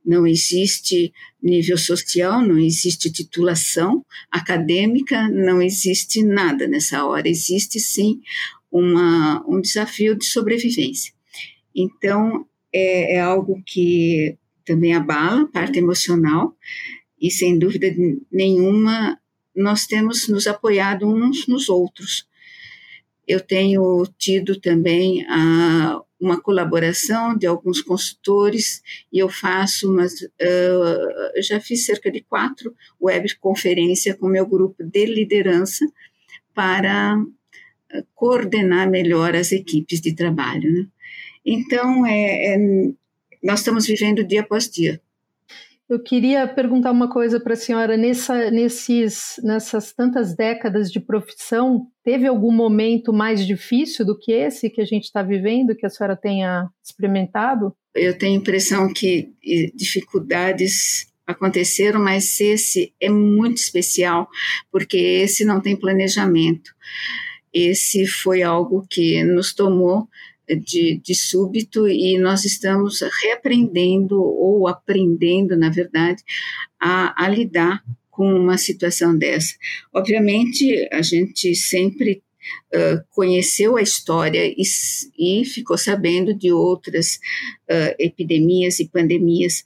Não 0.04 0.26
existe 0.26 1.12
nível 1.42 1.78
social, 1.78 2.40
não 2.42 2.58
existe 2.58 3.10
titulação 3.10 4.04
acadêmica, 4.30 5.28
não 5.28 5.60
existe 5.60 6.22
nada 6.22 6.66
nessa 6.66 7.04
hora. 7.04 7.28
Existe 7.28 7.78
sim 7.78 8.20
uma, 8.70 9.44
um 9.46 9.60
desafio 9.60 10.16
de 10.16 10.24
sobrevivência. 10.26 11.12
Então, 11.74 12.46
é, 12.72 13.16
é 13.16 13.20
algo 13.20 13.62
que 13.64 14.36
também 14.64 14.94
abala 14.94 15.42
a 15.42 15.46
parte 15.46 15.78
emocional, 15.78 16.56
e 17.20 17.30
sem 17.30 17.58
dúvida 17.58 17.86
nenhuma, 18.30 19.18
nós 19.54 19.86
temos 19.86 20.28
nos 20.28 20.46
apoiado 20.46 21.06
uns 21.06 21.46
nos 21.46 21.68
outros. 21.68 22.26
Eu 23.26 23.40
tenho 23.40 24.06
tido 24.18 24.58
também 24.58 25.24
a, 25.28 26.00
uma 26.20 26.40
colaboração 26.40 27.36
de 27.36 27.46
alguns 27.46 27.80
consultores 27.80 28.82
e 29.12 29.18
eu 29.18 29.28
faço 29.28 29.90
umas, 29.90 30.12
uh, 30.20 31.42
já 31.42 31.58
fiz 31.60 31.86
cerca 31.86 32.10
de 32.10 32.20
quatro 32.20 32.74
webconferências 33.00 34.16
com 34.16 34.28
meu 34.28 34.46
grupo 34.46 34.84
de 34.84 35.06
liderança 35.06 35.86
para 36.54 37.16
coordenar 38.14 38.88
melhor 38.90 39.34
as 39.34 39.52
equipes 39.52 40.00
de 40.00 40.14
trabalho. 40.14 40.70
Né? 40.70 40.86
Então, 41.44 42.06
é, 42.06 42.54
é, 42.54 42.58
nós 43.42 43.60
estamos 43.60 43.86
vivendo 43.86 44.24
dia 44.24 44.42
após 44.42 44.68
dia. 44.68 45.00
Eu 45.90 45.98
queria 45.98 46.46
perguntar 46.46 46.92
uma 46.92 47.10
coisa 47.10 47.40
para 47.40 47.54
a 47.54 47.56
senhora. 47.56 47.96
Nessa, 47.96 48.48
nesses, 48.48 49.40
nessas 49.42 49.92
tantas 49.92 50.36
décadas 50.36 50.88
de 50.88 51.00
profissão, 51.00 51.88
teve 52.04 52.28
algum 52.28 52.52
momento 52.52 53.12
mais 53.12 53.44
difícil 53.44 54.06
do 54.06 54.16
que 54.16 54.30
esse 54.30 54.70
que 54.70 54.80
a 54.80 54.84
gente 54.84 55.06
está 55.06 55.20
vivendo, 55.20 55.74
que 55.74 55.84
a 55.84 55.90
senhora 55.90 56.16
tenha 56.16 56.70
experimentado? 56.80 57.74
Eu 57.92 58.16
tenho 58.16 58.38
a 58.38 58.40
impressão 58.40 58.92
que 58.92 59.34
dificuldades 59.74 61.12
aconteceram, 61.26 62.00
mas 62.00 62.40
esse 62.40 62.94
é 63.00 63.10
muito 63.10 63.56
especial, 63.56 64.28
porque 64.70 64.96
esse 64.96 65.44
não 65.44 65.60
tem 65.60 65.74
planejamento. 65.74 66.70
Esse 67.52 68.06
foi 68.06 68.44
algo 68.44 68.86
que 68.88 69.24
nos 69.24 69.52
tomou 69.52 70.08
de, 70.56 71.00
de 71.02 71.14
súbito 71.14 71.88
e 71.88 72.18
nós 72.18 72.44
estamos 72.44 73.00
reaprendendo 73.22 74.20
ou 74.20 74.68
aprendendo, 74.68 75.56
na 75.56 75.70
verdade, 75.70 76.22
a, 76.78 77.24
a 77.24 77.28
lidar 77.28 77.82
com 78.10 78.34
uma 78.34 78.58
situação 78.58 79.16
dessa. 79.16 79.54
Obviamente, 79.92 80.88
a 80.92 81.02
gente 81.02 81.54
sempre 81.54 82.22
Uh, 82.74 83.04
conheceu 83.10 83.76
a 83.76 83.82
história 83.82 84.46
e, 84.46 84.62
e, 85.18 85.44
ficou 85.44 85.76
sabendo 85.76 86.32
de 86.32 86.50
outras 86.50 87.16
uh, 87.70 87.94
epidemias 87.98 88.80
e 88.80 88.88
pandemias, 88.88 89.62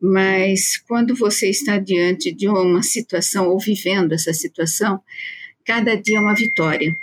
mas 0.00 0.76
quando 0.76 1.16
você 1.16 1.48
está 1.48 1.78
diante 1.78 2.30
de 2.30 2.46
uma 2.46 2.82
situação 2.82 3.48
ou 3.48 3.58
vivendo 3.58 4.12
essa 4.12 4.32
situação, 4.34 5.00
cada 5.64 5.94
dia 5.96 6.18
é 6.18 6.20
uma 6.20 6.34
vitória. 6.34 6.96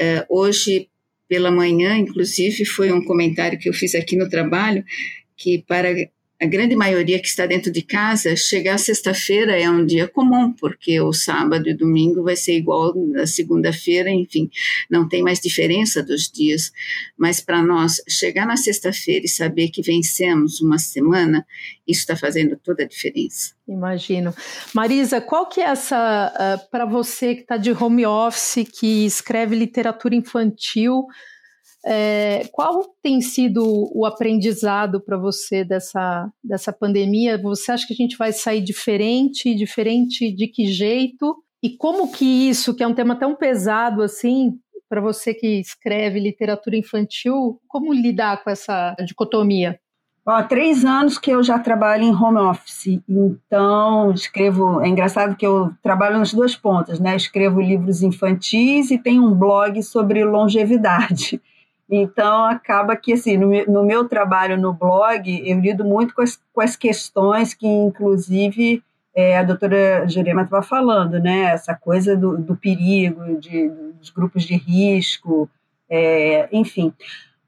Uh, 0.00 0.26
hoje, 0.28 0.88
pela 1.28 1.50
manhã, 1.50 1.96
inclusive, 1.96 2.64
foi 2.64 2.92
um 2.92 3.04
comentário 3.04 3.58
que 3.58 3.68
eu 3.68 3.72
fiz 3.72 3.94
aqui 3.94 4.16
no 4.16 4.28
trabalho, 4.28 4.84
que 5.36 5.64
para 5.66 5.94
a 6.40 6.46
grande 6.46 6.76
maioria 6.76 7.18
que 7.18 7.26
está 7.26 7.46
dentro 7.46 7.72
de 7.72 7.80
casa, 7.80 8.36
chegar 8.36 8.78
sexta-feira 8.78 9.58
é 9.58 9.70
um 9.70 9.86
dia 9.86 10.06
comum, 10.06 10.52
porque 10.52 11.00
o 11.00 11.12
sábado 11.12 11.66
e 11.68 11.74
domingo 11.74 12.22
vai 12.22 12.36
ser 12.36 12.56
igual 12.56 12.92
a 13.16 13.26
segunda-feira, 13.26 14.10
enfim, 14.10 14.50
não 14.90 15.08
tem 15.08 15.22
mais 15.22 15.40
diferença 15.40 16.02
dos 16.02 16.30
dias. 16.30 16.72
Mas 17.16 17.40
para 17.40 17.62
nós, 17.62 18.02
chegar 18.06 18.46
na 18.46 18.56
sexta-feira 18.56 19.24
e 19.24 19.28
saber 19.28 19.68
que 19.68 19.80
vencemos 19.80 20.60
uma 20.60 20.78
semana, 20.78 21.46
isso 21.88 22.00
está 22.00 22.14
fazendo 22.14 22.56
toda 22.56 22.82
a 22.82 22.86
diferença. 22.86 23.54
Imagino. 23.66 24.34
Marisa, 24.74 25.20
qual 25.22 25.48
que 25.48 25.60
é 25.60 25.64
essa, 25.64 26.32
uh, 26.34 26.70
para 26.70 26.84
você 26.84 27.34
que 27.34 27.42
está 27.42 27.56
de 27.56 27.72
home 27.72 28.04
office, 28.04 28.66
que 28.78 29.06
escreve 29.06 29.56
literatura 29.56 30.14
infantil, 30.14 31.06
é, 31.88 32.48
qual 32.50 32.82
tem 33.00 33.20
sido 33.20 33.62
o 33.94 34.04
aprendizado 34.04 35.00
para 35.00 35.16
você 35.16 35.64
dessa, 35.64 36.28
dessa 36.42 36.72
pandemia? 36.72 37.40
Você 37.40 37.70
acha 37.70 37.86
que 37.86 37.92
a 37.92 37.96
gente 37.96 38.16
vai 38.16 38.32
sair 38.32 38.60
diferente? 38.60 39.54
Diferente 39.54 40.32
de 40.32 40.48
que 40.48 40.66
jeito? 40.66 41.36
E 41.62 41.70
como 41.70 42.10
que 42.10 42.24
isso, 42.24 42.74
que 42.74 42.82
é 42.82 42.86
um 42.88 42.94
tema 42.94 43.14
tão 43.14 43.36
pesado 43.36 44.02
assim, 44.02 44.58
para 44.88 45.00
você 45.00 45.32
que 45.32 45.60
escreve 45.60 46.18
literatura 46.18 46.76
infantil, 46.76 47.60
como 47.68 47.94
lidar 47.94 48.42
com 48.42 48.50
essa 48.50 48.96
dicotomia? 49.06 49.78
Há 50.26 50.42
três 50.42 50.84
anos 50.84 51.18
que 51.18 51.30
eu 51.30 51.40
já 51.40 51.56
trabalho 51.56 52.02
em 52.02 52.12
home 52.12 52.38
office, 52.38 53.00
então 53.08 54.10
escrevo. 54.10 54.80
É 54.80 54.88
engraçado 54.88 55.36
que 55.36 55.46
eu 55.46 55.70
trabalho 55.80 56.18
nas 56.18 56.34
duas 56.34 56.56
pontas, 56.56 56.98
né? 56.98 57.14
Escrevo 57.14 57.60
livros 57.60 58.02
infantis 58.02 58.90
e 58.90 58.98
tenho 58.98 59.24
um 59.24 59.32
blog 59.32 59.80
sobre 59.84 60.24
longevidade. 60.24 61.40
Então, 61.88 62.44
acaba 62.46 62.96
que, 62.96 63.12
assim, 63.12 63.36
no, 63.36 63.48
no, 63.66 63.84
meu 63.84 64.08
trabalho 64.08 64.56
no 64.56 64.72
blog, 64.72 65.42
eu 65.48 65.60
lido 65.60 65.84
muito 65.84 66.14
com 66.14 66.22
as, 66.22 66.40
com 66.52 66.60
as 66.60 66.74
questões 66.74 67.54
que, 67.54 67.66
inclusive, 67.66 68.82
é, 69.14 69.38
a 69.38 69.44
doutora 69.44 70.06
Jurema 70.08 70.42
estava 70.42 70.62
falando, 70.62 71.18
né? 71.20 71.52
Essa 71.52 71.74
coisa 71.74 72.16
do, 72.16 72.36
do 72.36 72.56
perigo, 72.56 73.38
de, 73.38 73.68
dos 73.68 74.10
grupos 74.10 74.42
de 74.42 74.56
risco, 74.56 75.48
é, 75.88 76.48
enfim. 76.52 76.92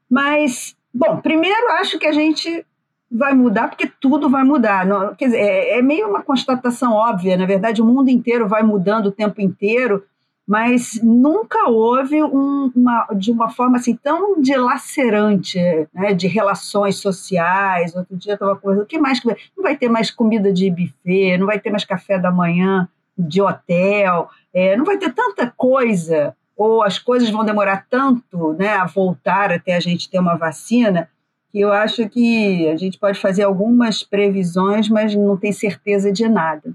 Mas, 0.09 0.75
bom, 0.93 1.17
primeiro 1.17 1.71
acho 1.73 1.99
que 1.99 2.07
a 2.07 2.13
gente 2.13 2.65
vai 3.11 3.33
mudar 3.33 3.67
porque 3.67 3.91
tudo 3.99 4.29
vai 4.29 4.43
mudar. 4.43 4.85
Não, 4.85 5.15
quer 5.15 5.25
dizer, 5.25 5.39
é, 5.39 5.79
é 5.79 5.81
meio 5.81 6.07
uma 6.07 6.23
constatação 6.23 6.93
óbvia, 6.93 7.37
na 7.37 7.45
verdade, 7.45 7.81
o 7.81 7.85
mundo 7.85 8.09
inteiro 8.09 8.47
vai 8.47 8.63
mudando 8.63 9.07
o 9.07 9.11
tempo 9.11 9.41
inteiro, 9.41 10.03
mas 10.49 10.99
nunca 11.03 11.69
houve 11.69 12.23
um, 12.23 12.71
uma, 12.75 13.05
de 13.15 13.31
uma 13.31 13.51
forma 13.51 13.77
assim 13.77 13.95
tão 13.95 14.41
dilacerante, 14.41 15.59
né, 15.93 16.11
de 16.11 16.25
relações 16.25 16.95
sociais. 16.95 17.95
Outro 17.95 18.17
dia 18.17 18.33
estava 18.33 18.55
conversando, 18.55 18.83
o 18.83 18.87
que 18.87 18.97
mais? 18.97 19.23
Não 19.23 19.61
vai 19.61 19.77
ter 19.77 19.89
mais 19.89 20.09
comida 20.09 20.51
de 20.51 20.71
buffet, 20.71 21.37
não 21.37 21.45
vai 21.45 21.59
ter 21.59 21.69
mais 21.69 21.85
café 21.85 22.17
da 22.17 22.31
manhã 22.31 22.89
de 23.15 23.39
hotel, 23.39 24.27
é, 24.51 24.75
não 24.75 24.85
vai 24.85 24.97
ter 24.97 25.13
tanta 25.13 25.53
coisa, 25.55 26.35
ou 26.57 26.81
as 26.81 26.97
coisas 26.97 27.29
vão 27.29 27.45
demorar 27.45 27.85
tanto 27.87 28.53
né, 28.53 28.69
a 28.69 28.87
voltar 28.87 29.51
até 29.51 29.75
a 29.75 29.79
gente 29.79 30.09
ter 30.09 30.17
uma 30.17 30.35
vacina, 30.35 31.07
que 31.51 31.59
eu 31.59 31.71
acho 31.71 32.09
que 32.09 32.67
a 32.69 32.75
gente 32.75 32.97
pode 32.97 33.19
fazer 33.19 33.43
algumas 33.43 34.01
previsões, 34.01 34.89
mas 34.89 35.13
não 35.13 35.37
tem 35.37 35.51
certeza 35.51 36.11
de 36.11 36.27
nada. 36.27 36.73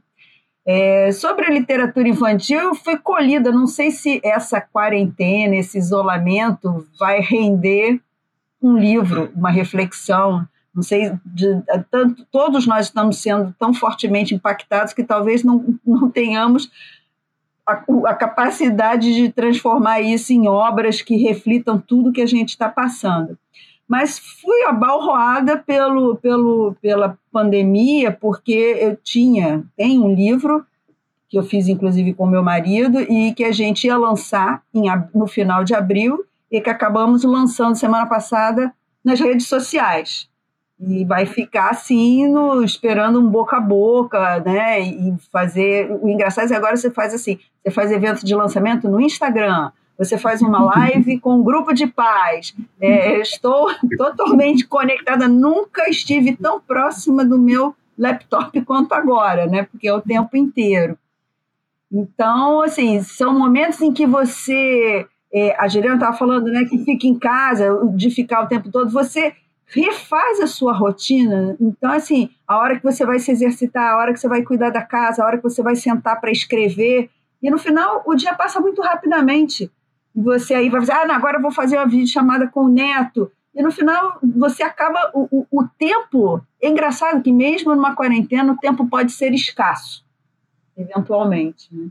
É, 0.66 1.12
sobre 1.12 1.44
a 1.44 1.50
literatura 1.50 2.08
infantil, 2.08 2.58
eu 2.58 2.74
fui 2.74 2.96
colhida. 2.96 3.52
Não 3.52 3.66
sei 3.66 3.90
se 3.90 4.20
essa 4.24 4.60
quarentena, 4.60 5.56
esse 5.56 5.76
isolamento, 5.76 6.86
vai 6.98 7.20
render 7.20 8.00
um 8.62 8.78
livro, 8.78 9.30
uma 9.36 9.50
reflexão. 9.50 10.46
Não 10.74 10.82
sei, 10.82 11.12
de, 11.24 11.62
tanto, 11.90 12.24
todos 12.32 12.66
nós 12.66 12.86
estamos 12.86 13.18
sendo 13.18 13.54
tão 13.58 13.74
fortemente 13.74 14.34
impactados 14.34 14.92
que 14.92 15.04
talvez 15.04 15.44
não, 15.44 15.78
não 15.86 16.10
tenhamos 16.10 16.70
a, 17.66 17.84
a 18.06 18.14
capacidade 18.14 19.14
de 19.14 19.30
transformar 19.30 20.00
isso 20.00 20.32
em 20.32 20.48
obras 20.48 21.02
que 21.02 21.16
reflitam 21.16 21.78
tudo 21.78 22.12
que 22.12 22.22
a 22.22 22.26
gente 22.26 22.50
está 22.50 22.68
passando 22.68 23.38
mas 23.88 24.18
fui 24.18 24.64
abalroada 24.64 25.58
pelo, 25.58 26.16
pelo, 26.16 26.74
pela 26.80 27.18
pandemia, 27.30 28.10
porque 28.10 28.78
eu 28.80 28.96
tinha, 28.96 29.64
tem 29.76 29.98
um 29.98 30.14
livro 30.14 30.64
que 31.28 31.38
eu 31.38 31.42
fiz 31.42 31.68
inclusive 31.68 32.14
com 32.14 32.26
meu 32.26 32.42
marido 32.42 33.00
e 33.00 33.32
que 33.34 33.44
a 33.44 33.52
gente 33.52 33.86
ia 33.86 33.96
lançar 33.96 34.62
em, 34.72 34.84
no 35.14 35.26
final 35.26 35.64
de 35.64 35.74
abril 35.74 36.24
e 36.50 36.60
que 36.60 36.70
acabamos 36.70 37.24
lançando 37.24 37.74
semana 37.74 38.06
passada 38.06 38.72
nas 39.04 39.20
redes 39.20 39.48
sociais. 39.48 40.28
E 40.78 41.04
vai 41.04 41.26
ficar 41.26 41.70
assim, 41.70 42.28
no, 42.28 42.62
esperando 42.62 43.20
um 43.20 43.28
boca 43.28 43.56
a 43.56 43.60
boca, 43.60 44.40
né? 44.40 44.80
E 44.80 45.14
fazer. 45.32 45.90
O 46.02 46.08
engraçado 46.08 46.46
é 46.46 46.48
que 46.48 46.54
agora 46.54 46.76
você 46.76 46.90
faz 46.90 47.14
assim: 47.14 47.38
você 47.62 47.70
faz 47.70 47.92
evento 47.92 48.24
de 48.24 48.34
lançamento 48.34 48.88
no 48.88 49.00
Instagram, 49.00 49.70
você 49.98 50.18
faz 50.18 50.42
uma 50.42 50.62
live 50.64 51.20
com 51.20 51.36
um 51.36 51.42
grupo 51.42 51.72
de 51.72 51.86
pais. 51.86 52.54
É, 52.80 53.20
estou 53.20 53.70
totalmente 53.96 54.66
conectada, 54.66 55.28
nunca 55.28 55.88
estive 55.88 56.36
tão 56.36 56.60
próxima 56.60 57.24
do 57.24 57.38
meu 57.38 57.74
laptop 57.98 58.60
quanto 58.62 58.92
agora, 58.92 59.46
né? 59.46 59.64
Porque 59.64 59.88
é 59.88 59.94
o 59.94 60.00
tempo 60.00 60.36
inteiro. 60.36 60.98
Então, 61.90 62.62
assim, 62.62 63.00
são 63.02 63.38
momentos 63.38 63.80
em 63.80 63.92
que 63.92 64.06
você. 64.06 65.06
É, 65.32 65.56
a 65.58 65.68
Juliana 65.68 65.96
estava 65.96 66.16
falando, 66.16 66.46
né, 66.46 66.64
que 66.64 66.78
fica 66.84 67.06
em 67.08 67.18
casa, 67.18 67.68
de 67.96 68.08
ficar 68.08 68.42
o 68.42 68.46
tempo 68.46 68.70
todo, 68.70 68.90
você 68.90 69.32
refaz 69.66 70.40
a 70.40 70.46
sua 70.46 70.72
rotina. 70.72 71.56
Então, 71.60 71.90
assim, 71.90 72.30
a 72.46 72.56
hora 72.58 72.76
que 72.76 72.84
você 72.84 73.04
vai 73.04 73.18
se 73.18 73.32
exercitar, 73.32 73.92
a 73.92 73.96
hora 73.96 74.12
que 74.12 74.20
você 74.20 74.28
vai 74.28 74.42
cuidar 74.42 74.70
da 74.70 74.82
casa, 74.82 75.22
a 75.22 75.26
hora 75.26 75.36
que 75.36 75.42
você 75.42 75.60
vai 75.60 75.74
sentar 75.74 76.20
para 76.20 76.30
escrever, 76.30 77.10
e 77.42 77.50
no 77.50 77.58
final 77.58 78.02
o 78.06 78.14
dia 78.14 78.34
passa 78.34 78.60
muito 78.60 78.80
rapidamente 78.80 79.70
você 80.14 80.54
aí 80.54 80.68
vai 80.68 80.80
dizer, 80.80 80.92
ah, 80.92 81.14
agora 81.14 81.38
eu 81.38 81.42
vou 81.42 81.50
fazer 81.50 81.76
uma 81.76 81.86
videochamada 81.86 82.46
com 82.46 82.66
o 82.66 82.68
neto. 82.68 83.30
e 83.54 83.62
no 83.62 83.72
final 83.72 84.18
você 84.22 84.62
acaba. 84.62 85.10
O, 85.12 85.28
o, 85.30 85.46
o, 85.50 85.68
tempo. 85.78 86.40
É 86.62 86.68
engraçado 86.68 87.22
que, 87.22 87.32
mesmo 87.32 87.74
numa 87.74 87.96
quarentena, 87.96 88.52
o 88.52 88.58
tempo 88.58 88.86
pode 88.86 89.12
ser 89.12 89.32
escasso, 89.32 90.04
eventualmente. 90.76 91.68
Né? 91.74 91.88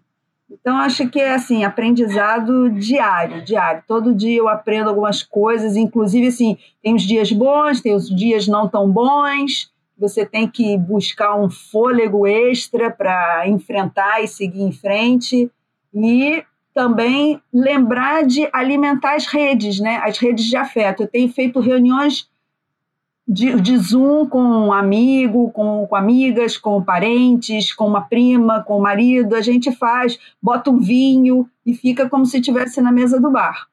Então, 0.50 0.78
acho 0.78 1.10
que 1.10 1.20
é 1.20 1.34
assim, 1.34 1.64
aprendizado 1.64 2.70
diário, 2.70 3.44
diário. 3.44 3.84
Todo 3.88 4.14
dia 4.14 4.38
eu 4.38 4.48
aprendo 4.48 4.90
algumas 4.90 5.24
coisas, 5.24 5.76
inclusive 5.76 6.28
assim, 6.28 6.58
tem 6.82 6.96
os 6.96 7.04
dias 7.04 7.32
bons, 7.32 7.82
tem 7.82 7.96
os 7.96 8.08
dias 8.08 8.48
não 8.48 8.70
tão 8.70 8.90
bons. 8.90 9.72
Você 9.98 10.26
tem 10.26 10.48
que 10.48 10.78
buscar 10.78 11.36
um 11.36 11.50
fôlego 11.50 12.28
extra 12.28 12.92
para 12.92 13.48
enfrentar 13.48 14.24
e 14.24 14.28
seguir 14.28 14.62
em 14.62 14.72
frente. 14.72 15.52
E 15.94 16.44
também 16.74 17.42
lembrar 17.54 18.26
de 18.26 18.50
alimentar 18.52 19.16
as 19.16 19.26
redes, 19.26 19.80
né? 19.80 19.98
as 20.04 20.18
redes 20.18 20.46
de 20.46 20.58
afeto. 20.58 21.04
Eu 21.04 21.08
tenho 21.08 21.32
feito 21.32 21.60
reuniões 21.60 22.28
de, 23.28 23.60
de 23.62 23.78
Zoom 23.78 24.28
com 24.28 24.42
um 24.42 24.74
amigo, 24.74 25.52
com, 25.52 25.86
com 25.88 25.96
amigas, 25.96 26.58
com 26.58 26.84
parentes, 26.84 27.74
com 27.74 27.88
uma 27.88 28.02
prima, 28.02 28.64
com 28.64 28.78
o 28.78 28.82
marido. 28.82 29.36
A 29.36 29.42
gente 29.42 29.72
faz, 29.72 30.20
bota 30.42 30.70
um 30.70 30.80
vinho 30.80 31.50
e 31.66 31.74
fica 31.74 32.10
como 32.10 32.26
se 32.26 32.38
estivesse 32.38 32.82
na 32.82 32.92
mesa 32.92 33.20
do 33.20 33.32
bar. 33.32 33.68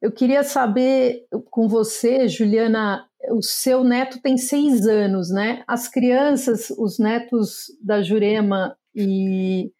Eu 0.00 0.10
queria 0.10 0.42
saber 0.42 1.26
com 1.50 1.68
você, 1.68 2.28
Juliana, 2.28 3.06
o 3.30 3.40
seu 3.40 3.84
neto 3.84 4.20
tem 4.20 4.36
seis 4.36 4.86
anos, 4.86 5.30
né? 5.30 5.62
As 5.66 5.88
crianças, 5.88 6.70
os 6.70 6.98
netos 6.98 7.66
da 7.80 8.02
Jurema 8.02 8.76
e 8.94 9.70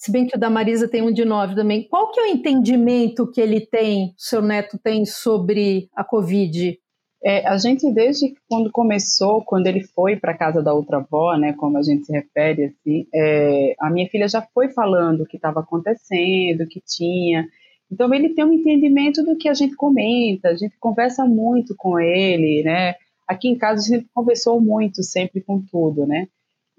se 0.00 0.10
bem 0.10 0.26
que 0.26 0.34
o 0.34 0.40
da 0.40 0.48
Marisa 0.48 0.88
tem 0.88 1.02
um 1.02 1.12
de 1.12 1.26
nove 1.26 1.54
também. 1.54 1.86
Qual 1.86 2.10
que 2.10 2.18
é 2.18 2.22
o 2.22 2.26
entendimento 2.26 3.30
que 3.30 3.38
ele 3.38 3.60
tem, 3.60 4.14
seu 4.16 4.40
neto 4.40 4.78
tem 4.82 5.04
sobre 5.04 5.90
a 5.94 6.02
Covid? 6.02 6.78
É, 7.22 7.46
a 7.46 7.58
gente, 7.58 7.92
desde 7.92 8.32
quando 8.48 8.72
começou, 8.72 9.44
quando 9.44 9.66
ele 9.66 9.84
foi 9.84 10.16
para 10.16 10.32
casa 10.32 10.62
da 10.62 10.72
outra 10.72 10.96
avó, 10.96 11.36
né, 11.36 11.52
como 11.52 11.76
a 11.76 11.82
gente 11.82 12.06
se 12.06 12.12
refere, 12.12 12.64
assim, 12.64 13.06
é, 13.14 13.74
a 13.78 13.90
minha 13.90 14.08
filha 14.08 14.26
já 14.26 14.40
foi 14.40 14.70
falando 14.70 15.20
o 15.20 15.26
que 15.26 15.36
estava 15.36 15.60
acontecendo, 15.60 16.62
o 16.62 16.66
que 16.66 16.80
tinha. 16.80 17.46
Então, 17.92 18.12
ele 18.14 18.30
tem 18.30 18.42
um 18.42 18.54
entendimento 18.54 19.22
do 19.22 19.36
que 19.36 19.50
a 19.50 19.54
gente 19.54 19.76
comenta, 19.76 20.48
a 20.48 20.54
gente 20.54 20.78
conversa 20.80 21.26
muito 21.26 21.74
com 21.76 22.00
ele, 22.00 22.62
né? 22.62 22.94
Aqui 23.28 23.48
em 23.48 23.58
casa 23.58 23.82
a 23.82 23.96
gente 23.98 24.08
conversou 24.14 24.62
muito, 24.62 25.02
sempre 25.02 25.42
com 25.42 25.60
tudo, 25.60 26.06
né? 26.06 26.26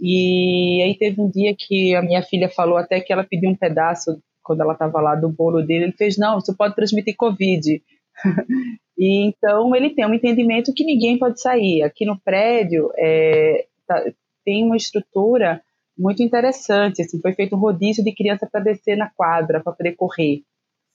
E 0.02 0.82
aí 0.82 0.98
teve 0.98 1.22
um 1.22 1.30
dia 1.30 1.56
que 1.56 1.94
a 1.94 2.02
minha 2.02 2.24
filha 2.24 2.50
falou 2.50 2.76
até 2.78 3.00
que 3.00 3.14
ela 3.14 3.24
pediu 3.24 3.52
um 3.52 3.56
pedaço 3.56 4.20
quando 4.44 4.62
ela 4.62 4.74
estava 4.74 5.00
lá 5.00 5.14
do 5.14 5.30
bolo 5.30 5.62
dele. 5.62 5.86
Ele 5.86 5.92
fez: 5.92 6.18
Não, 6.18 6.40
isso 6.40 6.58
pode 6.58 6.76
transmitir 6.76 7.16
Covid. 7.16 7.82
e 8.98 9.28
então 9.28 9.76
ele 9.76 9.92
tem 9.92 10.06
um 10.06 10.14
entendimento 10.14 10.74
que 10.74 10.84
ninguém 10.84 11.20
pode 11.20 11.40
sair. 11.40 11.84
Aqui 11.84 12.04
no 12.04 12.20
prédio 12.20 12.92
é, 12.98 13.68
tá, 13.88 14.04
tem 14.44 14.64
uma 14.66 14.76
estrutura 14.76 15.62
muito 15.96 16.24
interessante. 16.24 17.04
Assim, 17.04 17.22
foi 17.22 17.34
feito 17.34 17.56
um 17.56 17.60
rodízio 17.60 18.04
de 18.04 18.16
criança 18.16 18.50
para 18.52 18.62
descer 18.62 18.98
na 18.98 19.12
quadra, 19.16 19.62
para 19.62 19.72
poder 19.72 19.94
correr, 19.94 20.42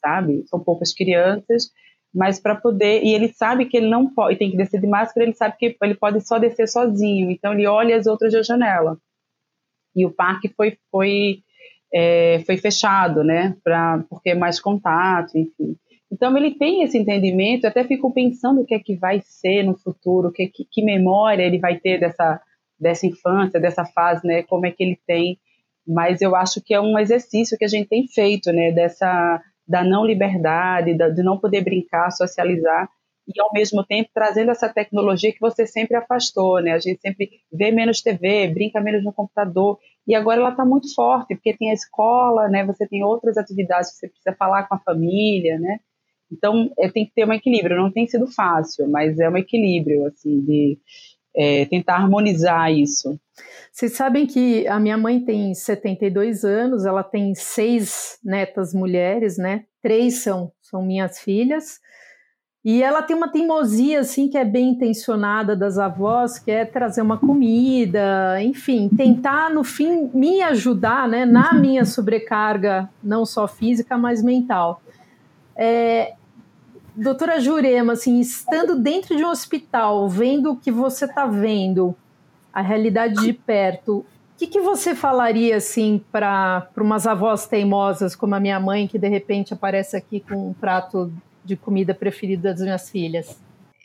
sabe? 0.05 0.45
São 0.49 0.59
poucas 0.59 0.93
crianças 0.93 1.71
mas 2.17 2.41
para 2.41 2.55
poder 2.55 3.05
e 3.05 3.13
ele 3.13 3.29
sabe 3.29 3.67
que 3.67 3.77
ele 3.77 3.91
não 3.91 4.09
pode 4.09 4.39
tem 4.39 4.51
que 4.51 4.57
descer 4.57 4.81
de 4.81 4.87
máscara 4.87 5.27
ele 5.27 5.35
sabe 5.35 5.55
que 5.59 5.77
ele 5.83 5.95
pode 5.95 6.27
só 6.27 6.39
descer 6.39 6.67
sozinho. 6.67 7.31
Então 7.31 7.53
ele 7.53 7.67
olha 7.67 7.95
as 7.95 8.07
outras 8.07 8.33
da 8.33 8.43
janela. 8.43 8.97
E 9.95 10.07
o 10.07 10.11
parque 10.11 10.49
foi 10.49 10.79
foi 10.91 11.41
é, 11.93 12.43
foi 12.47 12.57
fechado 12.57 13.23
né 13.23 13.55
para 13.63 14.03
porque 14.09 14.31
é 14.31 14.35
mais 14.35 14.59
contato 14.59 15.37
enfim. 15.37 15.77
Então 16.11 16.35
ele 16.39 16.55
tem 16.55 16.83
esse 16.83 16.97
entendimento 16.97 17.65
eu 17.65 17.71
até 17.71 17.85
fico 17.85 18.11
pensando 18.11 18.63
o 18.63 18.65
que 18.65 18.75
é 18.75 18.79
que 18.79 18.97
vai 18.97 19.21
ser 19.23 19.63
no 19.65 19.77
futuro 19.77 20.33
que 20.33 20.47
que, 20.47 20.65
que 20.65 20.83
memória 20.83 21.43
ele 21.43 21.59
vai 21.59 21.79
ter 21.79 22.01
dessa 22.01 22.41
dessa 22.81 23.07
infância 23.07 23.61
dessa 23.61 23.85
fase 23.85 24.27
né 24.27 24.43
como 24.43 24.65
é 24.65 24.71
que 24.71 24.83
ele 24.83 24.99
tem. 25.07 25.39
Mas 25.87 26.23
eu 26.23 26.35
acho 26.35 26.63
que 26.65 26.73
é 26.73 26.81
um 26.81 26.99
exercício 26.99 27.59
que 27.59 27.65
a 27.67 27.69
gente 27.69 27.89
tem 27.89 28.09
feito 28.09 28.51
né 28.53 28.73
dessa 28.73 29.43
da 29.67 29.83
não 29.83 30.05
liberdade, 30.05 30.97
da, 30.97 31.09
de 31.09 31.23
não 31.23 31.39
poder 31.39 31.63
brincar, 31.63 32.11
socializar, 32.11 32.89
e 33.27 33.41
ao 33.41 33.53
mesmo 33.53 33.85
tempo 33.85 34.11
trazendo 34.15 34.53
essa 34.53 34.69
tecnologia 34.69 35.33
que 35.33 35.41
você 35.41 35.67
sempre 35.67 35.97
afastou, 35.97 36.61
né? 36.61 36.73
A 36.73 36.79
gente 36.79 37.01
sempre 37.01 37.29
vê 37.53 37.73
menos 37.73 38.01
TV, 38.01 38.49
brinca 38.49 38.81
menos 38.81 39.03
no 39.03 39.13
computador, 39.13 39.79
e 40.07 40.15
agora 40.15 40.41
ela 40.41 40.51
está 40.51 40.65
muito 40.65 40.95
forte, 40.95 41.35
porque 41.35 41.57
tem 41.57 41.71
a 41.71 41.75
escola, 41.75 42.49
né? 42.49 42.65
Você 42.65 42.87
tem 42.87 43.03
outras 43.03 43.37
atividades 43.37 43.91
que 43.91 43.97
você 43.99 44.09
precisa 44.09 44.37
falar 44.37 44.69
com 44.69 44.77
a 44.77 44.79
família, 44.79 45.59
né? 45.59 45.81
Então, 46.31 46.71
é, 46.79 46.89
tem 46.89 47.07
que 47.07 47.13
ter 47.15 47.27
um 47.27 47.33
equilíbrio. 47.33 47.77
Não 47.77 47.91
tem 47.91 48.07
sido 48.07 48.27
fácil, 48.27 48.89
mas 48.89 49.19
é 49.19 49.29
um 49.29 49.37
equilíbrio, 49.37 50.07
assim, 50.07 50.41
de 50.41 50.79
é, 51.37 51.67
tentar 51.67 51.97
harmonizar 51.97 52.73
isso. 52.73 53.19
Vocês 53.73 53.93
sabem 53.93 54.27
que 54.27 54.67
a 54.69 54.81
minha 54.81 54.97
mãe 54.97 55.21
tem 55.21 55.53
72 55.53 56.45
anos, 56.45 56.87
ela 56.87 57.03
tem 57.03 57.35
seis 57.35 58.19
netas 58.25 58.73
mulheres, 58.73 59.37
né? 59.37 59.65
Três 59.83 60.23
são, 60.23 60.51
são 60.63 60.83
minhas 60.83 61.19
filhas. 61.19 61.79
E 62.65 62.83
ela 62.83 63.01
tem 63.01 63.15
uma 63.15 63.29
teimosia, 63.29 64.01
assim, 64.01 64.29
que 64.29 64.37
é 64.37 64.45
bem 64.45 64.71
intencionada 64.71 65.55
das 65.55 65.79
avós, 65.79 66.37
que 66.37 66.51
é 66.51 66.65
trazer 66.65 67.01
uma 67.01 67.17
comida, 67.17 68.43
enfim, 68.43 68.89
tentar, 68.89 69.51
no 69.51 69.63
fim, 69.63 70.11
me 70.13 70.43
ajudar, 70.43 71.07
né, 71.07 71.25
na 71.25 71.53
minha 71.55 71.85
sobrecarga, 71.85 72.91
não 73.01 73.25
só 73.25 73.47
física, 73.47 73.97
mas 73.97 74.21
mental. 74.21 74.83
É, 75.55 76.15
doutora 76.97 77.39
Jurema, 77.41 77.93
assim, 77.93 78.19
estando 78.19 78.79
dentro 78.79 79.17
de 79.17 79.23
um 79.23 79.29
hospital, 79.29 80.09
vendo 80.09 80.53
o 80.53 80.57
que 80.57 80.71
você 80.71 81.05
está 81.05 81.27
vendo, 81.27 81.95
a 82.53 82.63
realidade 82.63 83.21
de 83.23 83.33
perto, 83.33 83.99
o 83.99 84.05
que, 84.39 84.47
que 84.47 84.61
você 84.61 84.95
falaria 84.95 85.57
assim 85.57 86.03
para 86.11 86.69
umas 86.77 87.07
avós 87.07 87.47
teimosas 87.47 88.17
como 88.17 88.35
a 88.35 88.41
minha 88.41 88.59
mãe, 88.59 88.87
que 88.87 88.99
de 88.99 89.09
repente 89.09 89.55
aparece 89.55 89.97
aqui 89.97 90.21
com 90.21 90.51
um 90.51 90.53
prato 90.53 91.13
de 91.45 91.57
comida 91.57 91.95
preferido 91.95 92.43
das 92.43 92.61
minhas 92.61 92.91
filhas? 92.91 93.39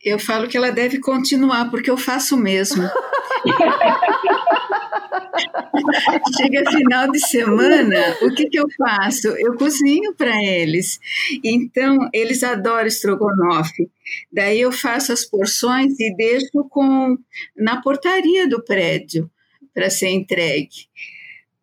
Eu 0.04 0.18
falo 0.18 0.48
que 0.48 0.58
ela 0.58 0.72
deve 0.72 1.00
continuar, 1.00 1.70
porque 1.70 1.90
eu 1.90 1.98
faço 1.98 2.36
mesmo. 2.38 2.84
Chega 6.38 6.72
final 6.72 7.12
de 7.12 7.20
semana, 7.20 8.18
o 8.22 8.34
que, 8.34 8.48
que 8.48 8.60
eu 8.60 8.68
faço? 8.78 9.28
Eu 9.30 9.56
cozinho 9.56 10.14
para 10.16 10.42
eles. 10.44 11.00
Então, 11.44 11.98
eles 12.14 12.44
adoram 12.44 12.88
estrogonofe. 12.88 13.90
Daí 14.32 14.62
eu 14.62 14.72
faço 14.72 15.12
as 15.12 15.26
porções 15.26 16.00
e 16.00 16.16
deixo 16.16 16.64
com 16.70 17.18
na 17.56 17.82
portaria 17.82 18.48
do 18.48 18.64
prédio 18.64 19.30
para 19.74 19.90
ser 19.90 20.10
entregue. 20.10 20.88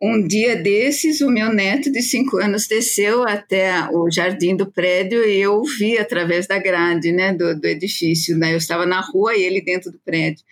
Um 0.00 0.24
dia 0.26 0.54
desses, 0.54 1.20
o 1.20 1.28
meu 1.28 1.52
neto 1.52 1.90
de 1.90 2.00
cinco 2.02 2.36
anos 2.36 2.68
desceu 2.68 3.26
até 3.26 3.88
o 3.90 4.08
jardim 4.08 4.56
do 4.56 4.70
prédio 4.70 5.24
e 5.24 5.40
eu 5.40 5.60
vi 5.64 5.98
através 5.98 6.46
da 6.46 6.56
grade 6.56 7.10
né, 7.10 7.34
do, 7.34 7.58
do 7.58 7.66
edifício. 7.66 8.38
Né? 8.38 8.52
Eu 8.52 8.58
estava 8.58 8.86
na 8.86 9.00
rua 9.00 9.36
e 9.36 9.42
ele 9.42 9.60
dentro 9.60 9.90
do 9.90 9.98
prédio. 9.98 10.44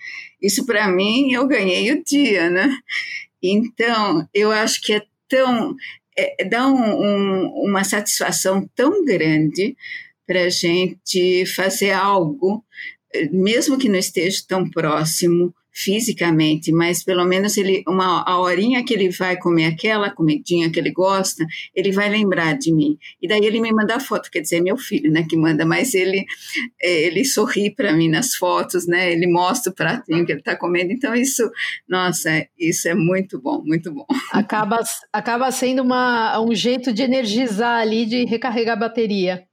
Isso, 0.43 0.67
para 0.67 0.89
mim, 0.89 1.33
eu 1.33 1.47
ganhei 1.47 1.93
o 1.93 2.03
dia. 2.03 2.51
Né? 2.51 2.77
Então, 3.41 4.29
eu 4.35 4.51
acho 4.51 4.81
que 4.83 4.95
é 4.95 5.03
tão. 5.29 5.77
É, 6.19 6.45
dá 6.45 6.67
um, 6.67 6.75
um, 6.75 7.47
uma 7.69 7.85
satisfação 7.85 8.69
tão 8.75 9.05
grande 9.05 9.77
para 10.27 10.45
a 10.45 10.49
gente 10.49 11.47
fazer 11.47 11.93
algo, 11.93 12.65
mesmo 13.31 13.79
que 13.79 13.89
não 13.89 13.99
esteja 13.99 14.43
tão 14.49 14.69
próximo, 14.69 15.55
fisicamente, 15.77 16.73
mas 16.73 17.05
pelo 17.05 17.27
menos 17.27 17.59
ele 17.59 17.85
uma 17.87 18.25
a 18.27 18.41
horinha 18.41 18.83
que 18.83 18.95
ele 18.95 19.11
vai 19.11 19.37
comer 19.37 19.67
aquela 19.67 20.09
comidinha 20.11 20.71
que 20.71 20.81
ele 20.81 20.91
gosta, 20.91 21.45
ele 21.75 21.93
vai 21.93 22.09
lembrar 22.09 22.57
de 22.57 22.73
mim. 22.73 22.97
E 23.21 23.29
daí 23.29 23.45
ele 23.45 23.61
me 23.61 23.71
manda 23.71 24.01
foto, 24.01 24.31
quer 24.31 24.41
dizer, 24.41 24.57
é 24.57 24.61
meu 24.63 24.79
filho, 24.79 25.13
né, 25.13 25.27
que 25.29 25.37
manda, 25.37 25.67
mas 25.67 25.93
ele 25.93 26.25
é, 26.83 27.03
ele 27.03 27.27
sorri 27.27 27.71
para 27.71 27.93
mim 27.93 28.09
nas 28.09 28.35
fotos, 28.35 28.87
né? 28.87 29.13
Ele 29.13 29.27
mostra 29.27 29.71
o 29.71 29.75
pratinho 29.75 30.25
que 30.25 30.33
ele 30.33 30.41
está 30.41 30.57
comendo. 30.57 30.93
Então 30.93 31.15
isso, 31.15 31.51
nossa, 31.87 32.47
isso 32.59 32.89
é 32.89 32.95
muito 32.95 33.39
bom, 33.39 33.63
muito 33.63 33.93
bom. 33.93 34.07
Acaba 34.33 34.81
acaba 35.13 35.51
sendo 35.51 35.83
uma 35.83 36.41
um 36.41 36.55
jeito 36.55 36.91
de 36.91 37.03
energizar 37.03 37.81
ali, 37.81 38.07
de 38.07 38.25
recarregar 38.25 38.77
a 38.77 38.81
bateria. 38.81 39.46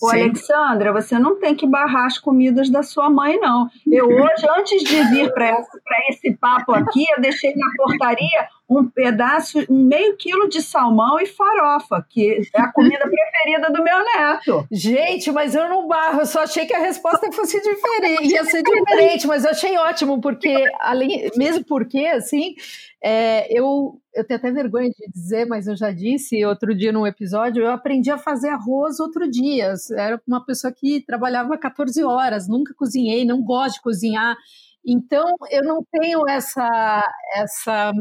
Ô, 0.00 0.08
Alexandra, 0.08 0.92
você 0.92 1.18
não 1.18 1.40
tem 1.40 1.54
que 1.54 1.66
barrar 1.66 2.06
as 2.06 2.18
comidas 2.18 2.70
da 2.70 2.82
sua 2.82 3.10
mãe, 3.10 3.38
não. 3.40 3.68
Eu 3.86 4.06
hoje, 4.08 4.46
antes 4.58 4.82
de 4.82 5.02
vir 5.04 5.32
para 5.32 5.50
esse, 5.50 5.80
esse 6.10 6.36
papo 6.36 6.72
aqui, 6.72 7.04
eu 7.10 7.20
deixei 7.20 7.54
na 7.54 7.66
portaria 7.76 8.48
um 8.68 8.86
pedaço, 8.86 9.58
um 9.70 9.84
meio 9.84 10.16
quilo 10.16 10.48
de 10.48 10.60
salmão 10.60 11.18
e 11.18 11.26
farofa, 11.26 12.04
que 12.08 12.42
é 12.54 12.60
a 12.60 12.70
comida 12.70 13.04
preferida 13.08 13.70
do 13.72 13.82
meu 13.82 14.04
neto. 14.04 14.66
Gente, 14.70 15.32
mas 15.32 15.54
eu 15.54 15.68
não 15.68 15.88
barro, 15.88 16.20
eu 16.20 16.26
só 16.26 16.42
achei 16.42 16.66
que 16.66 16.74
a 16.74 16.80
resposta 16.80 17.32
fosse 17.32 17.60
diferente, 17.62 18.32
ia 18.32 18.44
ser 18.44 18.62
diferente, 18.64 19.26
mas 19.26 19.44
eu 19.44 19.50
achei 19.50 19.76
ótimo, 19.78 20.20
porque, 20.20 20.54
além, 20.80 21.30
mesmo 21.36 21.64
porque, 21.64 22.04
assim, 22.06 22.54
é, 23.02 23.46
eu, 23.56 24.00
eu 24.14 24.26
tenho 24.26 24.38
até 24.38 24.50
vergonha 24.50 24.90
de 24.90 25.10
dizer, 25.10 25.46
mas 25.46 25.66
eu 25.66 25.76
já 25.76 25.90
disse 25.90 26.44
outro 26.44 26.74
dia 26.74 26.92
num 26.92 27.06
episódio, 27.06 27.62
eu 27.62 27.70
aprendi 27.70 28.10
a 28.10 28.18
fazer 28.18 28.48
arroz 28.48 29.00
outro 29.00 29.30
dia. 29.30 29.72
Era 29.96 30.20
uma 30.26 30.44
pessoa 30.44 30.72
que 30.72 31.00
trabalhava 31.06 31.56
14 31.56 32.02
horas, 32.04 32.48
nunca 32.48 32.74
cozinhei, 32.74 33.24
não 33.24 33.42
gosto 33.42 33.76
de 33.76 33.82
cozinhar. 33.82 34.36
Então, 34.84 35.36
eu 35.50 35.62
não 35.64 35.84
tenho 35.92 36.26
essa, 36.28 37.02
essa 37.34 37.92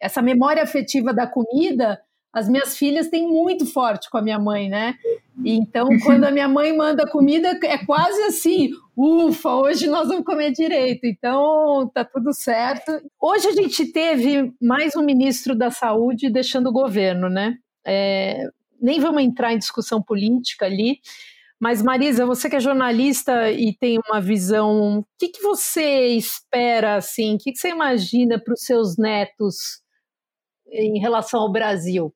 essa 0.00 0.20
memória 0.22 0.62
afetiva 0.62 1.12
da 1.12 1.26
comida, 1.26 2.00
as 2.32 2.48
minhas 2.48 2.76
filhas 2.76 3.08
têm 3.08 3.26
muito 3.26 3.64
forte 3.64 4.10
com 4.10 4.18
a 4.18 4.22
minha 4.22 4.38
mãe, 4.38 4.68
né? 4.68 4.94
Então, 5.44 5.88
quando 6.04 6.24
a 6.24 6.30
minha 6.30 6.48
mãe 6.48 6.76
manda 6.76 7.08
comida, 7.08 7.58
é 7.62 7.78
quase 7.84 8.20
assim: 8.24 8.70
ufa, 8.96 9.54
hoje 9.54 9.86
nós 9.86 10.08
vamos 10.08 10.24
comer 10.24 10.52
direito. 10.52 11.06
Então, 11.06 11.90
tá 11.94 12.04
tudo 12.04 12.34
certo. 12.34 12.92
Hoje 13.20 13.48
a 13.48 13.52
gente 13.52 13.90
teve 13.90 14.52
mais 14.60 14.94
um 14.94 15.02
ministro 15.02 15.54
da 15.54 15.70
Saúde 15.70 16.30
deixando 16.30 16.68
o 16.68 16.72
governo, 16.72 17.30
né? 17.30 17.54
É, 17.86 18.44
nem 18.80 19.00
vamos 19.00 19.22
entrar 19.22 19.54
em 19.54 19.58
discussão 19.58 20.02
política 20.02 20.66
ali, 20.66 20.98
mas, 21.58 21.82
Marisa, 21.82 22.26
você 22.26 22.50
que 22.50 22.56
é 22.56 22.60
jornalista 22.60 23.50
e 23.50 23.74
tem 23.74 23.98
uma 24.06 24.20
visão, 24.20 24.98
o 24.98 25.04
que, 25.18 25.28
que 25.28 25.42
você 25.42 26.08
espera, 26.08 26.96
assim, 26.96 27.36
o 27.36 27.38
que, 27.38 27.52
que 27.52 27.58
você 27.58 27.70
imagina 27.70 28.38
para 28.38 28.52
os 28.52 28.60
seus 28.60 28.98
netos 28.98 29.80
em 30.70 30.98
relação 30.98 31.40
ao 31.40 31.52
Brasil? 31.52 32.12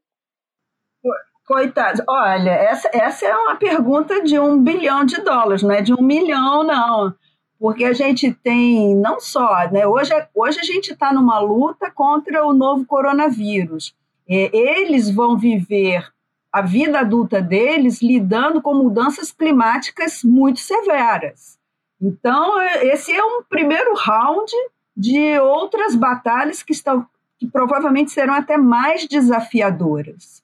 Coitados, 1.46 2.00
olha, 2.08 2.50
essa, 2.50 2.88
essa 2.92 3.26
é 3.26 3.36
uma 3.36 3.56
pergunta 3.56 4.22
de 4.22 4.38
um 4.38 4.62
bilhão 4.62 5.04
de 5.04 5.20
dólares, 5.20 5.62
não 5.62 5.72
é 5.72 5.82
de 5.82 5.92
um 5.92 6.00
milhão, 6.00 6.62
não. 6.62 7.12
Porque 7.58 7.84
a 7.84 7.92
gente 7.92 8.32
tem, 8.32 8.94
não 8.94 9.18
só, 9.18 9.68
né? 9.70 9.86
Hoje, 9.86 10.12
hoje 10.34 10.60
a 10.60 10.62
gente 10.62 10.92
está 10.92 11.12
numa 11.12 11.40
luta 11.40 11.90
contra 11.90 12.46
o 12.46 12.52
novo 12.52 12.86
coronavírus. 12.86 13.94
Eles 14.28 15.10
vão 15.10 15.36
viver 15.36 16.08
a 16.52 16.62
vida 16.62 17.00
adulta 17.00 17.42
deles 17.42 18.00
lidando 18.00 18.62
com 18.62 18.74
mudanças 18.74 19.32
climáticas 19.32 20.22
muito 20.24 20.60
severas. 20.60 21.58
Então, 22.00 22.60
esse 22.82 23.12
é 23.12 23.22
um 23.22 23.42
primeiro 23.42 23.94
round 23.94 24.50
de 24.96 25.38
outras 25.38 25.94
batalhas 25.94 26.62
que 26.62 26.72
estão 26.72 27.06
que 27.40 27.46
provavelmente 27.46 28.12
serão 28.12 28.35
até 28.35 28.59
mais 28.59 29.09
desafiadoras. 29.09 30.42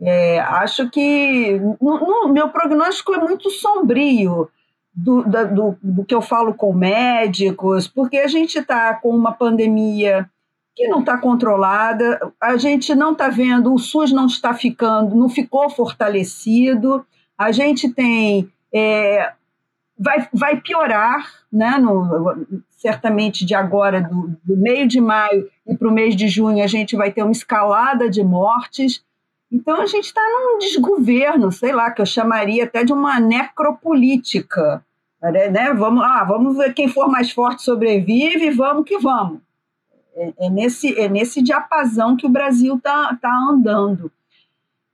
É, 0.00 0.40
acho 0.40 0.88
que 0.88 1.60
no, 1.80 2.00
no, 2.00 2.28
meu 2.28 2.48
prognóstico 2.48 3.14
é 3.14 3.18
muito 3.18 3.50
sombrio 3.50 4.48
do, 4.94 5.22
da, 5.24 5.44
do, 5.44 5.76
do, 5.82 6.04
que 6.04 6.14
eu 6.14 6.22
falo 6.22 6.54
com 6.54 6.72
médicos, 6.72 7.86
porque 7.86 8.16
a 8.16 8.26
gente 8.26 8.58
está 8.58 8.94
com 8.94 9.10
uma 9.10 9.32
pandemia 9.32 10.28
que 10.74 10.88
não 10.88 11.00
está 11.00 11.18
controlada, 11.18 12.32
a 12.40 12.56
gente 12.56 12.94
não 12.94 13.12
está 13.12 13.28
vendo, 13.28 13.72
o 13.72 13.78
SUS 13.78 14.10
não 14.10 14.26
está 14.26 14.54
ficando, 14.54 15.14
não 15.14 15.28
ficou 15.28 15.68
fortalecido, 15.68 17.06
a 17.36 17.52
gente 17.52 17.90
tem. 17.90 18.50
É, 18.72 19.32
vai, 19.98 20.28
vai 20.32 20.60
piorar, 20.60 21.26
né, 21.52 21.78
no, 21.78 22.46
certamente 22.76 23.44
de 23.44 23.54
agora, 23.54 24.02
do, 24.02 24.36
do 24.44 24.56
meio 24.56 24.86
de 24.86 25.00
maio 25.00 25.48
e 25.66 25.76
para 25.76 25.88
o 25.88 25.92
mês 25.92 26.14
de 26.14 26.28
junho, 26.28 26.62
a 26.62 26.66
gente 26.66 26.94
vai 26.94 27.10
ter 27.10 27.22
uma 27.22 27.32
escalada 27.32 28.08
de 28.08 28.22
mortes. 28.22 29.02
Então 29.50 29.80
a 29.80 29.86
gente 29.86 30.04
está 30.04 30.20
num 30.20 30.58
desgoverno, 30.58 31.50
sei 31.50 31.72
lá, 31.72 31.90
que 31.90 32.00
eu 32.00 32.06
chamaria 32.06 32.64
até 32.64 32.84
de 32.84 32.92
uma 32.92 33.18
necropolítica. 33.18 34.84
Né? 35.22 35.72
Vamos, 35.74 36.04
ah, 36.04 36.24
vamos 36.24 36.56
ver 36.56 36.74
quem 36.74 36.88
for 36.88 37.08
mais 37.08 37.32
forte 37.32 37.62
sobrevive, 37.62 38.50
vamos 38.50 38.84
que 38.84 38.98
vamos. 38.98 39.40
É, 40.14 40.46
é 40.46 40.50
nesse, 40.50 40.98
é 40.98 41.08
nesse 41.08 41.42
diapasão 41.42 42.16
que 42.16 42.26
o 42.26 42.30
Brasil 42.30 42.76
está 42.76 43.16
tá 43.20 43.30
andando. 43.50 44.10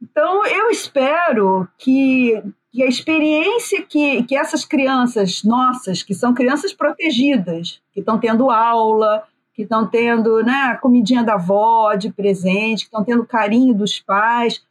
Então, 0.02 0.44
eu 0.46 0.68
espero 0.70 1.68
que, 1.78 2.42
que 2.72 2.82
a 2.82 2.86
experiência 2.86 3.82
que, 3.82 4.22
que 4.22 4.34
essas 4.34 4.64
crianças 4.64 5.44
nossas, 5.44 6.02
que 6.02 6.14
são 6.14 6.32
crianças 6.32 6.72
protegidas, 6.72 7.82
que 7.92 8.00
estão 8.00 8.18
tendo 8.18 8.50
aula, 8.50 9.24
que 9.52 9.62
estão 9.62 9.86
tendo 9.86 10.42
né, 10.42 10.78
comidinha 10.80 11.22
da 11.22 11.34
avó 11.34 11.94
de 11.94 12.10
presente, 12.10 12.84
que 12.84 12.86
estão 12.86 13.04
tendo 13.04 13.26
carinho 13.26 13.74
dos 13.74 14.00
pais, 14.00 14.64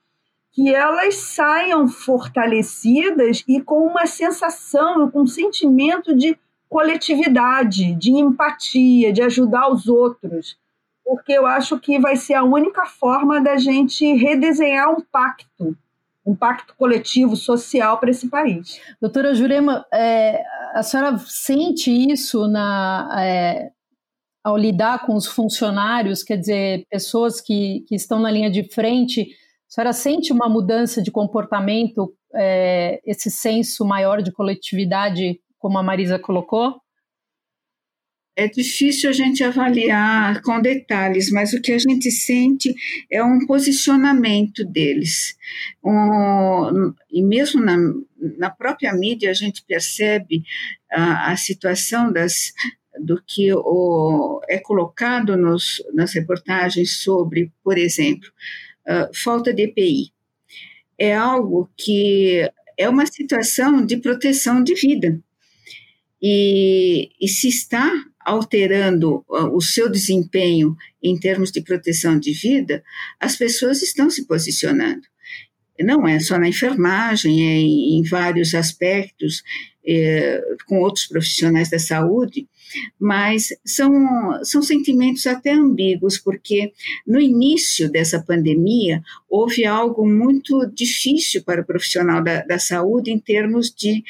que 0.51 0.73
elas 0.73 1.15
saiam 1.15 1.87
fortalecidas 1.87 3.43
e 3.47 3.61
com 3.61 3.85
uma 3.85 4.07
sensação, 4.07 5.09
com 5.11 5.21
um 5.21 5.27
sentimento 5.27 6.15
de 6.15 6.35
coletividade, 6.67 7.93
de 7.93 8.11
empatia, 8.11 9.13
de 9.13 9.21
ajudar 9.21 9.71
os 9.71 9.87
outros, 9.87 10.57
porque 11.05 11.33
eu 11.33 11.45
acho 11.45 11.79
que 11.79 11.99
vai 11.99 12.15
ser 12.15 12.33
a 12.33 12.43
única 12.43 12.85
forma 12.85 13.39
da 13.39 13.57
gente 13.57 14.15
redesenhar 14.15 14.89
um 14.89 15.01
pacto, 15.01 15.77
um 16.25 16.35
pacto 16.35 16.75
coletivo 16.77 17.35
social 17.35 17.99
para 17.99 18.11
esse 18.11 18.29
país. 18.29 18.79
Doutora 19.01 19.33
Jurema, 19.33 19.85
é, 19.93 20.43
a 20.73 20.83
senhora 20.83 21.17
sente 21.17 21.91
isso 21.91 22.47
na, 22.47 23.09
é, 23.19 23.71
ao 24.43 24.57
lidar 24.57 25.05
com 25.05 25.15
os 25.15 25.27
funcionários, 25.27 26.23
quer 26.23 26.37
dizer, 26.37 26.85
pessoas 26.89 27.39
que, 27.39 27.83
que 27.87 27.95
estão 27.95 28.19
na 28.19 28.31
linha 28.31 28.49
de 28.49 28.63
frente, 28.63 29.21
a 29.21 29.73
senhora 29.73 29.93
sente 29.93 30.33
uma 30.33 30.49
mudança 30.49 31.01
de 31.01 31.11
comportamento, 31.11 32.13
é, 32.33 32.99
esse 33.05 33.29
senso 33.29 33.85
maior 33.85 34.21
de 34.21 34.31
coletividade, 34.31 35.39
como 35.59 35.77
a 35.77 35.83
Marisa 35.83 36.17
colocou? 36.17 36.80
É 38.35 38.47
difícil 38.47 39.09
a 39.09 39.13
gente 39.13 39.43
avaliar 39.43 40.41
com 40.41 40.61
detalhes, 40.61 41.29
mas 41.31 41.51
o 41.51 41.61
que 41.61 41.73
a 41.73 41.77
gente 41.77 42.09
sente 42.09 42.73
é 43.11 43.21
um 43.21 43.45
posicionamento 43.45 44.63
deles. 44.63 45.35
Um, 45.83 46.93
e 47.11 47.21
mesmo 47.21 47.61
na, 47.61 47.75
na 48.37 48.49
própria 48.49 48.93
mídia 48.93 49.29
a 49.31 49.33
gente 49.33 49.63
percebe 49.65 50.43
a, 50.89 51.33
a 51.33 51.35
situação 51.35 52.11
das, 52.11 52.53
do 52.99 53.21
que 53.21 53.51
o, 53.53 54.41
é 54.47 54.57
colocado 54.59 55.35
nos, 55.35 55.83
nas 55.93 56.13
reportagens 56.13 57.03
sobre, 57.03 57.51
por 57.61 57.77
exemplo, 57.77 58.31
falta 59.13 59.53
de 59.53 59.63
EPI. 59.63 60.11
É 60.97 61.15
algo 61.15 61.69
que 61.77 62.49
é 62.77 62.89
uma 62.89 63.05
situação 63.05 63.85
de 63.85 63.97
proteção 63.97 64.63
de 64.63 64.73
vida. 64.75 65.19
E, 66.21 67.11
e 67.19 67.27
se 67.27 67.47
está 67.47 67.91
alterando 68.25 69.23
o 69.27 69.61
seu 69.61 69.89
desempenho 69.89 70.75
em 71.01 71.17
termos 71.17 71.51
de 71.51 71.61
proteção 71.61 72.19
de 72.19 72.33
vida, 72.33 72.83
as 73.19 73.35
pessoas 73.35 73.81
estão 73.81 74.09
se 74.09 74.25
posicionando. 74.25 75.01
Não 75.79 76.07
é 76.07 76.19
só 76.19 76.37
na 76.37 76.47
enfermagem, 76.47 77.47
é 77.47 77.59
em 77.59 78.03
vários 78.03 78.53
aspectos, 78.53 79.43
é, 79.85 80.41
com 80.67 80.79
outros 80.79 81.07
profissionais 81.07 81.69
da 81.69 81.79
saúde, 81.79 82.47
mas 82.99 83.49
são, 83.65 83.91
são 84.43 84.61
sentimentos 84.61 85.25
até 85.25 85.51
ambíguos, 85.51 86.17
porque 86.17 86.71
no 87.05 87.19
início 87.19 87.91
dessa 87.91 88.21
pandemia 88.21 89.01
houve 89.29 89.65
algo 89.65 90.07
muito 90.07 90.65
difícil 90.73 91.43
para 91.43 91.61
o 91.61 91.65
profissional 91.65 92.23
da, 92.23 92.41
da 92.41 92.59
saúde 92.59 93.11
em 93.11 93.19
termos 93.19 93.73
de 93.73 94.03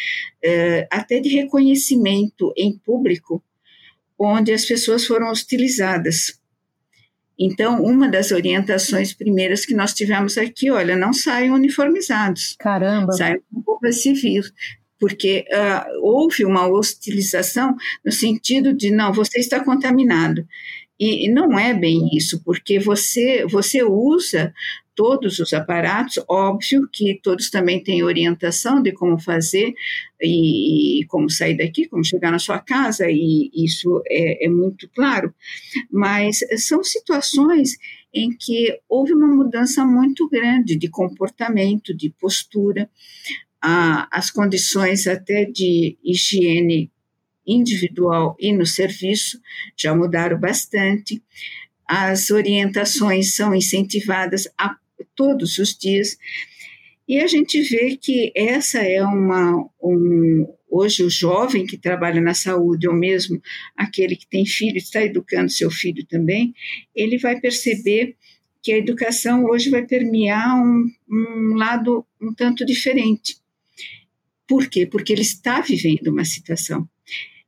eh, 0.43 0.87
até 0.91 1.19
de 1.19 1.29
reconhecimento 1.29 2.53
em 2.57 2.77
público, 2.77 3.41
onde 4.25 4.51
as 4.51 4.65
pessoas 4.65 5.05
foram 5.05 5.31
hostilizadas. 5.31 6.39
Então, 7.39 7.81
uma 7.83 8.07
das 8.07 8.31
orientações 8.31 9.13
primeiras 9.13 9.65
que 9.65 9.73
nós 9.73 9.93
tivemos 9.93 10.37
aqui, 10.37 10.69
olha, 10.69 10.95
não 10.95 11.11
saiam 11.11 11.55
uniformizados. 11.55 12.55
Caramba! 12.59 13.13
Saiam 13.13 13.41
com 13.51 13.61
roupa 13.61 13.91
civil 13.91 14.43
porque 14.99 15.45
uh, 15.51 15.99
houve 16.03 16.45
uma 16.45 16.67
hostilização 16.67 17.75
no 18.05 18.11
sentido 18.11 18.71
de 18.71 18.91
não, 18.91 19.11
você 19.11 19.39
está 19.39 19.59
contaminado. 19.59 20.45
E, 20.99 21.25
e 21.25 21.33
não 21.33 21.57
é 21.57 21.73
bem 21.73 22.09
isso, 22.13 22.43
porque 22.43 22.77
você, 22.77 23.43
você 23.47 23.81
usa 23.81 24.53
todos 25.01 25.39
os 25.39 25.51
aparatos, 25.51 26.23
óbvio 26.27 26.87
que 26.93 27.19
todos 27.23 27.49
também 27.49 27.83
têm 27.83 28.03
orientação 28.03 28.83
de 28.83 28.91
como 28.91 29.19
fazer 29.19 29.73
e, 30.21 30.99
e, 30.99 31.05
como 31.05 31.27
sair 31.27 31.57
daqui, 31.57 31.87
como 31.87 32.05
chegar 32.05 32.29
na 32.29 32.37
sua 32.37 32.59
casa, 32.59 33.09
e 33.09 33.49
isso 33.51 33.99
é, 34.07 34.45
é 34.45 34.47
muito 34.47 34.87
claro, 34.93 35.33
mas 35.91 36.37
são 36.57 36.83
situações 36.83 37.79
em 38.13 38.29
que 38.29 38.77
houve 38.87 39.11
uma 39.11 39.27
mudança 39.27 39.83
muito 39.83 40.29
grande 40.29 40.75
de 40.75 40.87
comportamento, 40.87 41.97
de 41.97 42.11
postura 42.11 42.87
a, 43.59 44.07
as 44.15 44.29
condições 44.29 45.07
até 45.07 45.45
de 45.45 45.97
higiene 46.03 46.91
individual 47.47 48.35
e 48.39 48.53
no 48.53 48.67
serviço 48.67 49.41
já 49.75 49.95
mudaram 49.95 50.39
bastante. 50.39 51.23
as 51.87 52.29
orientações 52.29 53.35
são 53.35 53.55
incentivadas 53.55 54.47
a 54.55 54.77
todos 55.15 55.57
os 55.57 55.77
dias. 55.77 56.17
E 57.07 57.19
a 57.19 57.27
gente 57.27 57.61
vê 57.63 57.97
que 57.97 58.31
essa 58.35 58.79
é 58.79 59.03
uma. 59.03 59.69
Um, 59.81 60.47
hoje, 60.69 61.03
o 61.03 61.09
jovem 61.09 61.65
que 61.65 61.77
trabalha 61.77 62.21
na 62.21 62.33
saúde, 62.33 62.87
ou 62.87 62.93
mesmo 62.93 63.41
aquele 63.75 64.15
que 64.15 64.27
tem 64.27 64.45
filho, 64.45 64.77
está 64.77 65.03
educando 65.03 65.51
seu 65.51 65.69
filho 65.69 66.05
também, 66.05 66.53
ele 66.95 67.17
vai 67.17 67.39
perceber 67.39 68.15
que 68.61 68.71
a 68.71 68.77
educação 68.77 69.45
hoje 69.45 69.69
vai 69.69 69.85
permear 69.85 70.55
um, 70.55 70.89
um 71.09 71.55
lado 71.55 72.05
um 72.21 72.33
tanto 72.33 72.65
diferente. 72.65 73.37
Por 74.47 74.69
quê? 74.69 74.85
Porque 74.85 75.11
ele 75.11 75.21
está 75.21 75.61
vivendo 75.61 76.07
uma 76.07 76.25
situação. 76.25 76.87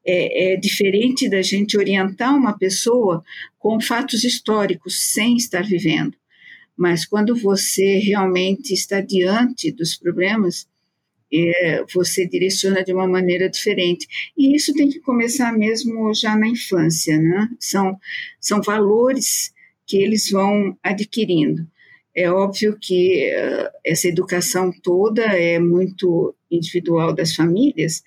É, 0.06 0.54
é, 0.54 0.58
diferente 0.58 1.30
da 1.30 1.42
gente 1.42 1.78
orientar 1.78 2.36
uma 2.36 2.58
pessoa 2.58 3.24
com 3.58 3.80
fatos 3.80 4.26
históricos 4.26 5.14
sem 5.14 5.38
estar 5.38 5.64
vivendo. 5.64 6.18
Mas 6.78 7.06
quando 7.06 7.36
você 7.36 8.00
realmente 8.00 8.74
está 8.74 9.00
diante 9.00 9.72
dos 9.72 9.96
problemas, 9.96 10.68
é, 11.34 11.84
você 11.92 12.28
direciona 12.28 12.84
de 12.84 12.94
uma 12.94 13.08
maneira 13.08 13.50
diferente. 13.50 14.08
E 14.38 14.56
isso 14.56 14.74
tem 14.74 14.90
que 14.90 15.00
começar 15.00 15.52
mesmo 15.58 16.14
já 16.14 16.36
na 16.36 16.48
infância, 16.48 17.18
né? 17.18 17.50
São, 17.60 17.98
são 18.40 18.62
valores 18.62 19.52
que 19.86 19.98
eles 19.98 20.30
vão 20.30 20.78
adquirindo. 20.84 21.68
É 22.16 22.30
óbvio 22.30 22.78
que 22.80 23.32
uh, 23.34 23.70
essa 23.84 24.08
educação 24.08 24.72
toda 24.84 25.24
é 25.24 25.58
muito 25.58 26.36
individual 26.52 27.12
das 27.12 27.34
famílias, 27.34 28.04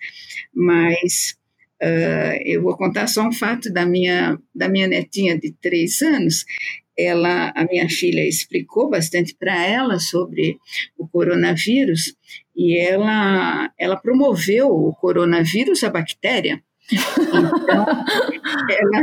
mas 0.55 1.37
uh, 1.83 2.41
eu 2.45 2.63
vou 2.63 2.77
contar 2.77 3.09
só 3.09 3.27
um 3.27 3.33
fato 3.33 3.73
da 3.73 3.85
minha, 3.85 4.39
da 4.55 4.69
minha 4.69 4.87
netinha 4.87 5.37
de 5.37 5.51
três 5.61 6.01
anos 6.03 6.45
ela, 6.99 7.53
a 7.55 7.65
minha 7.65 7.89
filha 7.89 8.27
explicou 8.27 8.89
bastante 8.89 9.35
para 9.35 9.67
ela 9.67 9.99
sobre 9.99 10.59
o 10.97 11.07
coronavírus 11.07 12.15
e 12.57 12.79
ela, 12.79 13.71
ela 13.79 13.97
promoveu 13.97 14.69
o 14.69 14.95
coronavírus, 14.95 15.85
a 15.85 15.91
bactéria. 15.91 16.63
Então, 16.91 17.87
ela, 18.71 19.03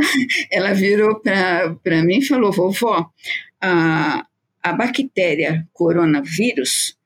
ela 0.50 0.72
virou 0.72 1.20
para 1.20 2.02
mim 2.02 2.18
e 2.18 2.26
falou: 2.26 2.50
vovó, 2.50 3.08
a, 3.60 4.26
a 4.62 4.72
bactéria 4.72 5.68
coronavírus, 5.72 6.96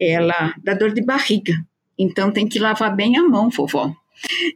ela 0.00 0.54
dá 0.62 0.74
dor 0.74 0.92
de 0.94 1.02
barriga, 1.02 1.54
então 1.98 2.32
tem 2.32 2.48
que 2.48 2.58
lavar 2.58 2.94
bem 2.94 3.18
a 3.18 3.22
mão, 3.22 3.50
vovó. 3.50 3.94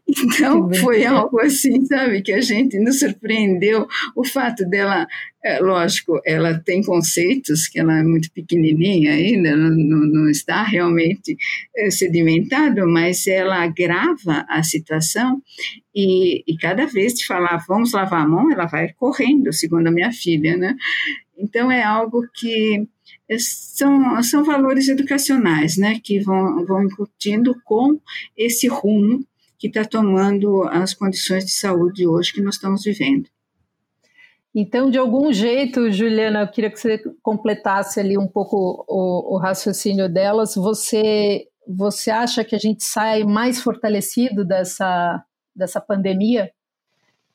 Então 0.09 0.73
foi 0.75 1.05
algo 1.05 1.41
assim, 1.41 1.85
sabe, 1.87 2.23
que 2.23 2.33
a 2.33 2.41
gente 2.41 2.79
nos 2.79 2.99
surpreendeu. 2.99 3.87
O 4.15 4.25
fato 4.25 4.65
dela, 4.69 5.07
é, 5.45 5.59
lógico, 5.61 6.21
ela 6.25 6.59
tem 6.59 6.83
conceitos, 6.83 7.67
que 7.67 7.79
ela 7.79 7.99
é 7.99 8.03
muito 8.03 8.31
pequenininha 8.33 9.13
ainda, 9.13 9.57
não, 9.57 9.71
não 9.71 10.31
está 10.31 10.63
realmente 10.63 11.37
é, 11.77 11.91
sedimentado, 11.91 12.87
mas 12.87 13.27
ela 13.27 13.63
agrava 13.63 14.45
a 14.49 14.63
situação 14.63 15.43
e, 15.95 16.43
e 16.47 16.57
cada 16.59 16.87
vez 16.87 17.15
de 17.15 17.27
falar 17.27 17.65
vamos 17.67 17.93
lavar 17.93 18.23
a 18.23 18.29
mão, 18.29 18.51
ela 18.53 18.67
vai 18.67 18.93
correndo, 18.95 19.53
segundo 19.53 19.87
a 19.87 19.93
minha 19.93 20.13
filha, 20.13 20.57
né? 20.57 20.77
Então 21.39 21.71
é 21.71 21.83
algo 21.83 22.27
que 22.35 22.87
é, 23.29 23.37
são, 23.39 24.23
são 24.23 24.45
valores 24.45 24.89
educacionais, 24.89 25.77
né, 25.77 26.01
que 26.03 26.21
vão, 26.21 26.65
vão 26.65 26.85
incutindo 26.85 27.55
com 27.65 28.01
esse 28.37 28.69
rumo 28.69 29.25
que 29.59 29.69
está 29.69 29.85
tomando 29.85 30.65
as 30.65 30.95
condições 30.95 31.45
de 31.45 31.53
saúde 31.53 32.07
hoje 32.07 32.33
que 32.33 32.43
nós 32.43 32.57
estamos 32.57 32.83
vivendo. 32.85 33.29
Então, 34.55 34.91
de 34.91 34.97
algum 34.97 35.31
jeito, 35.33 35.91
Juliana, 35.91 36.41
eu 36.41 36.49
queria 36.49 36.71
que 36.71 36.81
você 36.81 36.99
completasse 37.23 38.01
ali 38.01 38.17
um 38.17 38.27
pouco 38.27 38.87
o, 38.89 39.35
o 39.35 39.39
raciocínio 39.39 40.09
delas. 40.09 40.55
Você, 40.55 41.47
você 41.69 42.11
acha 42.11 42.43
que 42.43 42.55
a 42.55 42.59
gente 42.59 42.83
sai 42.83 43.23
mais 43.23 43.61
fortalecido 43.61 44.47
dessa, 44.47 45.23
dessa 45.55 45.79
pandemia? 45.79 46.51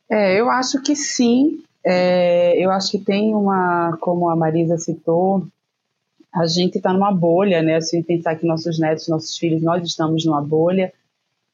É, 0.09 0.39
eu 0.39 0.49
acho 0.49 0.81
que 0.81 0.95
sim. 0.95 1.63
É, 1.85 2.57
eu 2.57 2.71
acho 2.71 2.91
que 2.91 2.99
tem 2.99 3.35
uma, 3.35 3.97
como 4.01 4.27
a 4.27 4.35
Marisa 4.35 4.77
citou, 4.77 5.45
a 6.33 6.47
gente 6.47 6.77
está 6.77 6.91
numa 6.91 7.11
bolha, 7.11 7.61
né? 7.61 7.81
Se 7.81 8.01
pensar 8.01 8.35
que 8.35 8.47
nossos 8.47 8.79
netos, 8.79 9.07
nossos 9.07 9.37
filhos, 9.37 9.61
nós 9.61 9.83
estamos 9.85 10.25
numa 10.25 10.41
bolha 10.41 10.91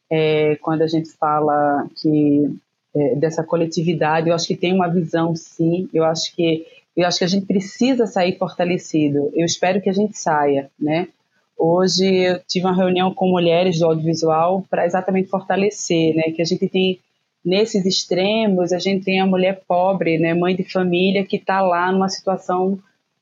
é, 0.09 0.55
quando 0.57 0.81
a 0.81 0.87
gente 0.87 1.09
fala 1.11 1.87
que 1.95 2.49
é, 2.95 3.15
dessa 3.15 3.43
coletividade, 3.43 4.29
eu 4.29 4.35
acho 4.35 4.47
que 4.47 4.55
tem 4.55 4.73
uma 4.73 4.87
visão, 4.87 5.35
sim. 5.35 5.89
Eu 5.93 6.03
acho 6.03 6.35
que 6.35 6.65
eu 6.95 7.05
acho 7.05 7.19
que 7.19 7.25
a 7.25 7.27
gente 7.27 7.45
precisa 7.45 8.07
sair 8.07 8.39
fortalecido. 8.39 9.29
Eu 9.35 9.45
espero 9.45 9.79
que 9.79 9.89
a 9.89 9.93
gente 9.93 10.17
saia, 10.17 10.71
né? 10.79 11.07
Hoje 11.55 12.03
eu 12.05 12.39
tive 12.47 12.65
uma 12.65 12.75
reunião 12.75 13.13
com 13.13 13.29
mulheres 13.29 13.77
do 13.77 13.85
audiovisual 13.85 14.65
para 14.67 14.85
exatamente 14.85 15.29
fortalecer, 15.29 16.15
né? 16.15 16.23
Que 16.35 16.41
a 16.41 16.45
gente 16.45 16.67
tem 16.67 16.99
nesses 17.45 17.85
extremos, 17.85 18.73
a 18.73 18.79
gente 18.79 19.05
tem 19.05 19.19
a 19.19 19.27
mulher 19.27 19.61
pobre, 19.67 20.17
né? 20.17 20.33
Mãe 20.33 20.55
de 20.55 20.63
família 20.63 21.23
que 21.23 21.37
está 21.37 21.61
lá 21.61 21.91
numa 21.91 22.09
situação 22.09 22.79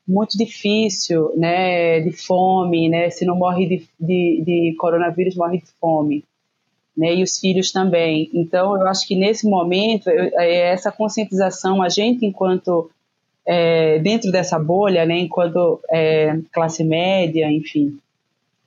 muito 0.07 0.37
difícil, 0.37 1.33
né? 1.35 1.99
De 1.99 2.11
fome, 2.11 2.87
né? 2.87 3.09
Se 3.09 3.25
não 3.25 3.35
morre 3.35 3.65
de, 3.67 3.89
de, 3.99 4.43
de 4.45 4.75
coronavírus, 4.79 5.35
morre 5.35 5.57
de 5.57 5.67
fome 5.81 6.23
né, 6.97 7.13
e 7.15 7.23
os 7.23 7.39
filhos 7.39 7.71
também. 7.71 8.29
Então, 8.33 8.79
eu 8.79 8.87
acho 8.87 9.07
que 9.07 9.15
nesse 9.15 9.47
momento, 9.47 10.09
eu, 10.09 10.31
é, 10.39 10.71
essa 10.71 10.91
conscientização, 10.91 11.81
a 11.81 11.89
gente, 11.89 12.25
enquanto 12.25 12.89
é, 13.45 13.99
dentro 13.99 14.31
dessa 14.31 14.57
bolha, 14.57 15.05
né, 15.05 15.19
enquanto 15.19 15.79
é, 15.89 16.37
classe 16.51 16.83
média, 16.83 17.51
enfim, 17.51 17.97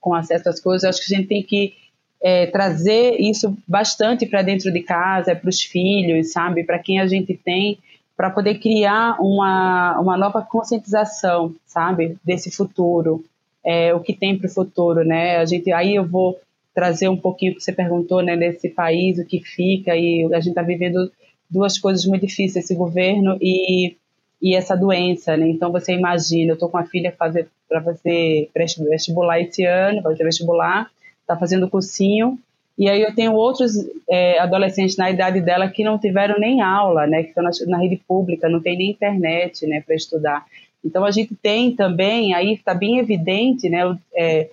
com 0.01 0.15
acesso 0.15 0.49
às 0.49 0.61
coisas, 0.61 0.89
acho 0.89 1.07
que 1.07 1.15
a 1.15 1.17
gente 1.17 1.29
tem 1.29 1.43
que 1.43 1.75
é, 2.23 2.47
trazer 2.47 3.17
isso 3.19 3.57
bastante 3.67 4.27
para 4.27 4.43
dentro 4.43 4.73
de 4.73 4.81
casa, 4.83 5.35
para 5.35 5.49
os 5.49 5.63
filhos, 5.63 6.33
sabe, 6.33 6.65
para 6.65 6.79
quem 6.79 7.01
a 7.01 7.07
gente 7.07 7.35
tem, 7.35 7.79
para 8.17 8.31
poder 8.31 8.59
criar 8.59 9.17
uma, 9.21 9.99
uma 10.01 10.17
nova 10.17 10.43
conscientização, 10.43 11.55
sabe, 11.67 12.17
desse 12.25 12.51
futuro, 12.51 13.25
é, 13.65 13.95
o 13.95 14.01
que 14.01 14.13
tem 14.13 14.37
para 14.37 14.49
o 14.49 14.53
futuro, 14.53 15.05
né? 15.05 15.37
A 15.37 15.45
gente, 15.45 15.71
aí 15.73 15.95
eu 15.95 16.05
vou 16.05 16.39
trazer 16.79 17.09
um 17.09 17.17
pouquinho 17.17 17.57
que 17.57 17.61
você 17.61 17.73
perguntou, 17.73 18.23
né, 18.23 18.37
desse 18.37 18.69
país, 18.69 19.19
o 19.19 19.25
que 19.25 19.41
fica, 19.41 19.97
e 19.97 20.25
a 20.33 20.39
gente 20.39 20.51
está 20.51 20.63
vivendo 20.63 21.11
duas 21.51 21.77
coisas 21.77 22.07
muito 22.07 22.25
difíceis, 22.25 22.65
esse 22.65 22.75
governo 22.77 23.37
e, 23.41 23.97
e 24.41 24.55
essa 24.55 24.77
doença, 24.77 25.37
né? 25.37 25.49
Então 25.49 25.73
você 25.73 25.93
imagina, 25.93 26.53
eu 26.53 26.55
estou 26.55 26.69
com 26.69 26.79
a 26.79 26.85
filha 26.85 27.13
fazer 27.19 27.49
para 27.69 27.83
fazer 27.83 28.49
vestibular 28.55 29.41
esse 29.41 29.65
ano, 29.65 30.03
fazer 30.03 30.23
vestibular, 30.23 30.89
está 31.21 31.37
fazendo 31.37 31.69
cursinho, 31.69 32.39
e 32.79 32.89
aí 32.89 33.03
eu 33.03 33.13
tenho 33.13 33.35
outros 33.35 33.73
é, 34.09 34.39
adolescentes 34.39 34.97
na 34.97 35.11
idade 35.11 35.41
dela 35.41 35.69
que 35.69 35.83
não 35.83 35.99
tiveram 35.99 36.39
nem 36.39 36.63
aula, 36.63 37.09
né? 37.09 37.25
Que 37.25 37.31
estão 37.31 37.43
na, 37.43 37.51
na 37.67 37.79
rede 37.79 37.97
pública, 38.07 38.49
não 38.49 38.61
tem 38.61 38.79
nem 38.79 38.93
internet, 38.93 39.67
né, 39.67 39.83
para 39.85 39.97
estudar. 39.97 40.47
Então 40.85 41.05
a 41.05 41.11
gente 41.11 41.35
tem 41.35 41.75
também, 41.75 42.35
aí 42.35 42.53
está 42.53 42.73
bem 42.73 43.01
evidente, 43.01 43.69
né? 43.69 43.81
É, 44.15 44.49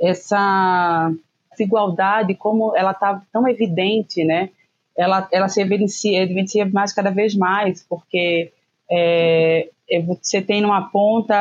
essa 0.00 1.12
desigualdade, 1.56 2.34
como 2.34 2.76
ela 2.76 2.92
está 2.92 3.22
tão 3.32 3.48
evidente, 3.48 4.24
né? 4.24 4.50
Ela, 4.96 5.28
ela 5.30 5.48
se 5.48 5.60
evidencia, 5.60 6.22
evidencia 6.22 6.66
mais 6.66 6.92
cada 6.92 7.10
vez 7.10 7.34
mais, 7.34 7.82
porque 7.82 8.52
é, 8.90 9.68
é, 9.90 10.02
você 10.02 10.40
tem 10.40 10.60
numa 10.60 10.90
ponta, 10.90 11.34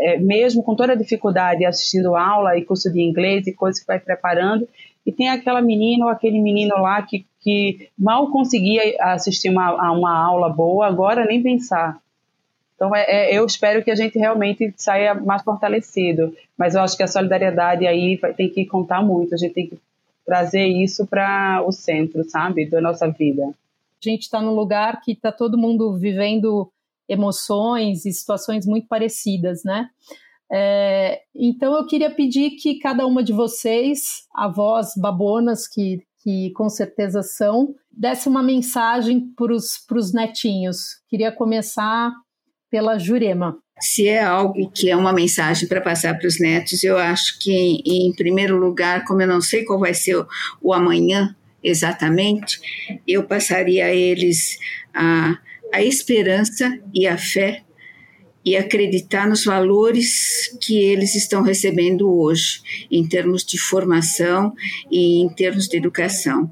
é, 0.00 0.18
mesmo 0.18 0.62
com 0.62 0.74
toda 0.74 0.92
a 0.92 0.96
dificuldade, 0.96 1.64
assistindo 1.64 2.16
aula 2.16 2.56
e 2.56 2.64
curso 2.64 2.92
de 2.92 3.00
inglês 3.00 3.46
e 3.46 3.52
coisas 3.52 3.80
que 3.80 3.86
vai 3.86 3.98
preparando, 3.98 4.68
e 5.06 5.12
tem 5.12 5.28
aquela 5.28 5.62
menina 5.62 6.06
ou 6.06 6.10
aquele 6.10 6.40
menino 6.40 6.76
lá 6.78 7.00
que, 7.02 7.24
que 7.40 7.88
mal 7.98 8.30
conseguia 8.30 8.82
assistir 9.00 9.48
uma, 9.48 9.68
a 9.68 9.92
uma 9.92 10.14
aula 10.14 10.48
boa, 10.48 10.86
agora 10.86 11.24
nem 11.24 11.42
pensar. 11.42 11.98
Então, 12.78 12.94
é, 12.94 13.02
é, 13.08 13.34
eu 13.36 13.44
espero 13.44 13.82
que 13.82 13.90
a 13.90 13.96
gente 13.96 14.16
realmente 14.16 14.72
saia 14.76 15.12
mais 15.12 15.42
fortalecido. 15.42 16.32
Mas 16.56 16.76
eu 16.76 16.80
acho 16.80 16.96
que 16.96 17.02
a 17.02 17.08
solidariedade 17.08 17.84
aí 17.84 18.14
vai, 18.14 18.32
tem 18.32 18.48
que 18.48 18.64
contar 18.66 19.02
muito. 19.02 19.34
A 19.34 19.36
gente 19.36 19.52
tem 19.52 19.66
que 19.66 19.76
trazer 20.24 20.64
isso 20.64 21.04
para 21.04 21.60
o 21.66 21.72
centro, 21.72 22.22
sabe, 22.30 22.70
da 22.70 22.80
nossa 22.80 23.08
vida. 23.08 23.42
A 23.42 24.08
gente 24.08 24.22
está 24.22 24.40
num 24.40 24.54
lugar 24.54 25.00
que 25.00 25.10
está 25.10 25.32
todo 25.32 25.58
mundo 25.58 25.96
vivendo 25.96 26.70
emoções 27.08 28.06
e 28.06 28.12
situações 28.12 28.64
muito 28.64 28.86
parecidas, 28.86 29.64
né? 29.64 29.90
É, 30.50 31.22
então 31.34 31.74
eu 31.76 31.84
queria 31.84 32.10
pedir 32.10 32.50
que 32.52 32.78
cada 32.78 33.06
uma 33.06 33.24
de 33.24 33.32
vocês, 33.32 34.22
avós 34.32 34.92
babonas, 34.96 35.66
que, 35.66 36.00
que 36.22 36.50
com 36.50 36.68
certeza 36.68 37.22
são, 37.22 37.74
desse 37.90 38.28
uma 38.28 38.42
mensagem 38.42 39.32
para 39.34 39.52
os 39.52 40.12
netinhos. 40.12 41.02
Queria 41.08 41.32
começar 41.32 42.14
pela 42.70 42.98
Jurema. 42.98 43.58
Se 43.80 44.08
é 44.08 44.20
algo 44.20 44.70
que 44.70 44.90
é 44.90 44.96
uma 44.96 45.12
mensagem 45.12 45.68
para 45.68 45.80
passar 45.80 46.18
para 46.18 46.26
os 46.26 46.40
netos, 46.40 46.82
eu 46.82 46.98
acho 46.98 47.38
que, 47.38 47.80
em 47.86 48.12
primeiro 48.12 48.56
lugar, 48.56 49.04
como 49.04 49.22
eu 49.22 49.28
não 49.28 49.40
sei 49.40 49.64
qual 49.64 49.78
vai 49.78 49.94
ser 49.94 50.16
o, 50.16 50.26
o 50.60 50.72
amanhã 50.72 51.34
exatamente, 51.62 52.60
eu 53.06 53.24
passaria 53.24 53.86
a 53.86 53.94
eles 53.94 54.58
a 54.92 55.38
a 55.72 55.82
esperança 55.82 56.78
e 56.94 57.06
a 57.06 57.16
fé 57.16 57.62
e 58.44 58.56
acreditar 58.56 59.28
nos 59.28 59.44
valores 59.44 60.56
que 60.62 60.78
eles 60.78 61.14
estão 61.14 61.42
recebendo 61.42 62.10
hoje, 62.10 62.60
em 62.90 63.06
termos 63.06 63.44
de 63.44 63.58
formação 63.58 64.54
e 64.90 65.20
em 65.20 65.28
termos 65.28 65.68
de 65.68 65.76
educação. 65.76 66.50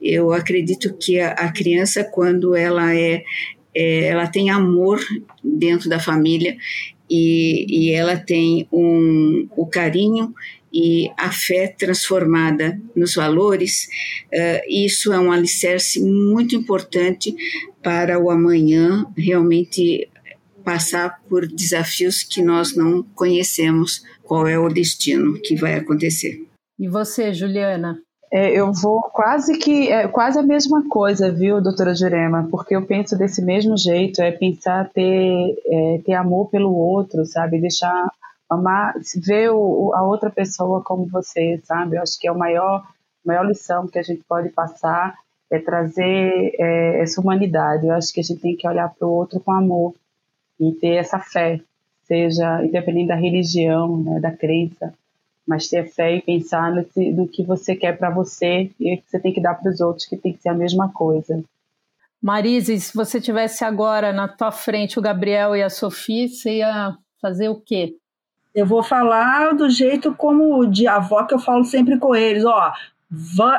Eu 0.00 0.32
acredito 0.32 0.96
que 0.96 1.20
a, 1.20 1.32
a 1.32 1.52
criança, 1.52 2.02
quando 2.02 2.54
ela 2.54 2.94
é, 2.94 3.22
é, 3.74 4.06
ela 4.06 4.26
tem 4.26 4.50
amor 4.50 5.00
dentro 5.42 5.88
da 5.88 5.98
família 5.98 6.56
e, 7.08 7.66
e 7.68 7.90
ela 7.90 8.16
tem 8.16 8.66
um, 8.72 9.46
o 9.56 9.66
carinho 9.66 10.34
e 10.74 11.08
a 11.16 11.30
fé 11.30 11.68
transformada 11.68 12.80
nos 12.96 13.14
valores, 13.14 13.86
uh, 14.32 14.60
isso 14.68 15.12
é 15.12 15.20
um 15.20 15.30
alicerce 15.30 16.02
muito 16.02 16.56
importante 16.56 17.32
para 17.80 18.18
o 18.18 18.28
amanhã 18.28 19.06
realmente 19.16 20.08
passar 20.64 21.22
por 21.28 21.46
desafios 21.46 22.24
que 22.24 22.42
nós 22.42 22.74
não 22.74 23.04
conhecemos 23.14 24.02
qual 24.24 24.48
é 24.48 24.58
o 24.58 24.68
destino 24.68 25.40
que 25.40 25.54
vai 25.54 25.74
acontecer. 25.74 26.42
E 26.76 26.88
você, 26.88 27.32
Juliana? 27.32 28.00
É, 28.32 28.50
eu 28.50 28.72
vou 28.72 29.02
quase 29.02 29.58
que 29.58 29.90
é, 29.92 30.08
quase 30.08 30.38
a 30.38 30.42
mesma 30.42 30.88
coisa, 30.88 31.30
viu, 31.30 31.62
doutora 31.62 31.94
Jurema? 31.94 32.48
Porque 32.50 32.74
eu 32.74 32.84
penso 32.84 33.16
desse 33.16 33.42
mesmo 33.42 33.76
jeito, 33.76 34.20
é 34.20 34.32
pensar 34.32 34.90
ter 34.90 35.56
é, 35.66 36.00
ter 36.04 36.14
amor 36.14 36.48
pelo 36.48 36.74
outro, 36.74 37.24
sabe? 37.24 37.60
Deixar 37.60 38.10
amar, 38.48 38.94
ver 39.16 39.50
o, 39.50 39.92
a 39.94 40.02
outra 40.02 40.30
pessoa 40.30 40.82
como 40.82 41.06
você, 41.06 41.60
sabe? 41.64 41.96
Eu 41.96 42.02
acho 42.02 42.18
que 42.18 42.26
é 42.26 42.30
a 42.30 42.34
maior 42.34 42.84
maior 43.24 43.46
lição 43.46 43.86
que 43.86 43.98
a 43.98 44.02
gente 44.02 44.22
pode 44.28 44.50
passar 44.50 45.14
é 45.50 45.58
trazer 45.58 46.54
é, 46.58 47.02
essa 47.02 47.20
humanidade. 47.20 47.86
Eu 47.86 47.94
acho 47.94 48.12
que 48.12 48.20
a 48.20 48.22
gente 48.22 48.40
tem 48.40 48.56
que 48.56 48.68
olhar 48.68 48.92
para 48.92 49.06
o 49.06 49.12
outro 49.12 49.40
com 49.40 49.52
amor 49.52 49.94
e 50.58 50.72
ter 50.72 50.94
essa 50.94 51.18
fé, 51.18 51.60
seja 52.04 52.64
independente 52.64 53.08
da 53.08 53.14
religião, 53.14 53.96
né, 53.96 54.20
da 54.20 54.30
crença, 54.30 54.92
mas 55.46 55.68
ter 55.68 55.86
fé 55.86 56.16
e 56.16 56.22
pensar 56.22 56.72
nesse, 56.72 57.12
do 57.12 57.28
que 57.28 57.42
você 57.42 57.76
quer 57.76 57.96
para 57.96 58.10
você 58.10 58.70
e 58.80 58.96
que 58.96 59.04
você 59.06 59.18
tem 59.18 59.32
que 59.32 59.40
dar 59.40 59.54
para 59.54 59.70
os 59.70 59.80
outros, 59.80 60.06
que 60.06 60.16
tem 60.16 60.32
que 60.32 60.40
ser 60.40 60.48
a 60.48 60.54
mesma 60.54 60.90
coisa. 60.92 61.42
Marise, 62.22 62.80
se 62.80 62.94
você 62.94 63.20
tivesse 63.20 63.64
agora 63.64 64.12
na 64.12 64.26
tua 64.26 64.50
frente 64.50 64.98
o 64.98 65.02
Gabriel 65.02 65.54
e 65.54 65.62
a 65.62 65.68
Sofia, 65.68 66.26
você 66.26 66.58
ia 66.58 66.96
fazer 67.20 67.50
o 67.50 67.60
quê? 67.60 67.96
Eu 68.54 68.64
vou 68.64 68.82
falar 68.82 69.52
do 69.54 69.68
jeito 69.68 70.14
como 70.14 70.64
de 70.66 70.86
avó 70.86 71.24
que 71.24 71.34
eu 71.34 71.38
falo 71.38 71.64
sempre 71.64 71.98
com 71.98 72.14
eles, 72.14 72.44
ó, 72.44 72.72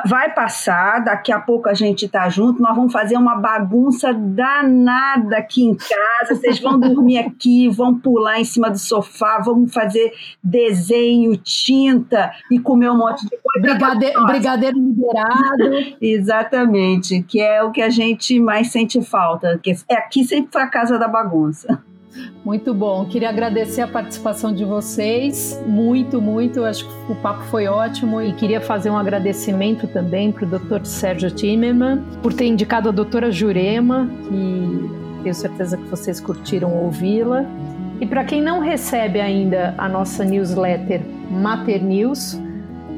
vai 0.04 0.34
passar, 0.34 1.02
daqui 1.02 1.32
a 1.32 1.38
pouco 1.38 1.68
a 1.68 1.74
gente 1.74 2.08
tá 2.08 2.28
junto, 2.28 2.60
nós 2.60 2.76
vamos 2.76 2.92
fazer 2.92 3.16
uma 3.16 3.36
bagunça 3.36 4.12
danada 4.12 5.38
aqui 5.38 5.64
em 5.64 5.74
casa, 5.74 6.34
vocês 6.34 6.60
vão 6.60 6.78
dormir 6.78 7.18
aqui, 7.18 7.68
vão 7.68 7.98
pular 7.98 8.38
em 8.38 8.44
cima 8.44 8.70
do 8.70 8.78
sofá, 8.78 9.38
vamos 9.38 9.72
fazer 9.72 10.12
desenho, 10.42 11.36
tinta 11.36 12.32
e 12.50 12.58
comer 12.58 12.90
um 12.90 12.98
monte 12.98 13.22
de 13.22 13.36
coisa. 13.38 13.60
Brigadeiro, 13.60 14.26
brigadeiro 14.26 14.78
liberado. 14.78 15.96
Exatamente, 16.02 17.22
que 17.22 17.40
é 17.40 17.62
o 17.62 17.70
que 17.70 17.80
a 17.80 17.90
gente 17.90 18.38
mais 18.40 18.70
sente 18.70 19.00
falta, 19.02 19.58
que 19.62 19.74
é 19.88 19.94
aqui 19.94 20.24
sempre 20.24 20.52
foi 20.52 20.62
a 20.62 20.66
casa 20.66 20.98
da 20.98 21.08
bagunça. 21.08 21.82
Muito 22.44 22.72
bom. 22.72 23.04
Queria 23.06 23.28
agradecer 23.28 23.82
a 23.82 23.88
participação 23.88 24.52
de 24.52 24.64
vocês. 24.64 25.60
Muito, 25.66 26.20
muito. 26.20 26.64
Acho 26.64 26.86
que 26.86 27.12
o 27.12 27.16
papo 27.16 27.42
foi 27.44 27.66
ótimo 27.66 28.22
e 28.22 28.32
queria 28.34 28.60
fazer 28.60 28.88
um 28.88 28.96
agradecimento 28.96 29.86
também 29.88 30.30
para 30.30 30.46
o 30.46 30.48
Dr. 30.48 30.84
Sérgio 30.84 31.30
Timmerman 31.30 32.02
por 32.22 32.32
ter 32.32 32.46
indicado 32.46 32.88
a 32.88 32.92
doutora 32.92 33.32
Jurema, 33.32 34.08
que 34.28 35.22
tenho 35.22 35.34
certeza 35.34 35.76
que 35.76 35.84
vocês 35.88 36.20
curtiram 36.20 36.72
ouvi-la. 36.72 37.44
E 38.00 38.06
para 38.06 38.24
quem 38.24 38.40
não 38.40 38.60
recebe 38.60 39.20
ainda 39.20 39.74
a 39.76 39.88
nossa 39.88 40.24
newsletter 40.24 41.00
Mater 41.30 41.82
News, 41.82 42.38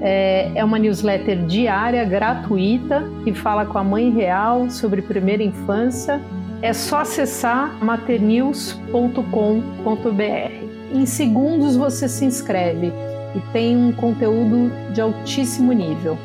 é, 0.02 0.52
é 0.54 0.64
uma 0.64 0.78
newsletter 0.78 1.46
diária, 1.46 2.04
gratuita, 2.04 3.02
que 3.24 3.32
fala 3.32 3.64
com 3.64 3.78
a 3.78 3.84
mãe 3.84 4.10
real 4.10 4.68
sobre 4.68 5.00
primeira 5.00 5.42
infância 5.42 6.20
é 6.62 6.72
só 6.72 7.00
acessar 7.00 7.84
maternews.com.br. 7.84 10.68
Em 10.92 11.06
segundos 11.06 11.76
você 11.76 12.08
se 12.08 12.24
inscreve 12.24 12.92
e 13.34 13.40
tem 13.52 13.76
um 13.76 13.92
conteúdo 13.92 14.70
de 14.92 15.00
altíssimo 15.00 15.72
nível. 15.72 16.18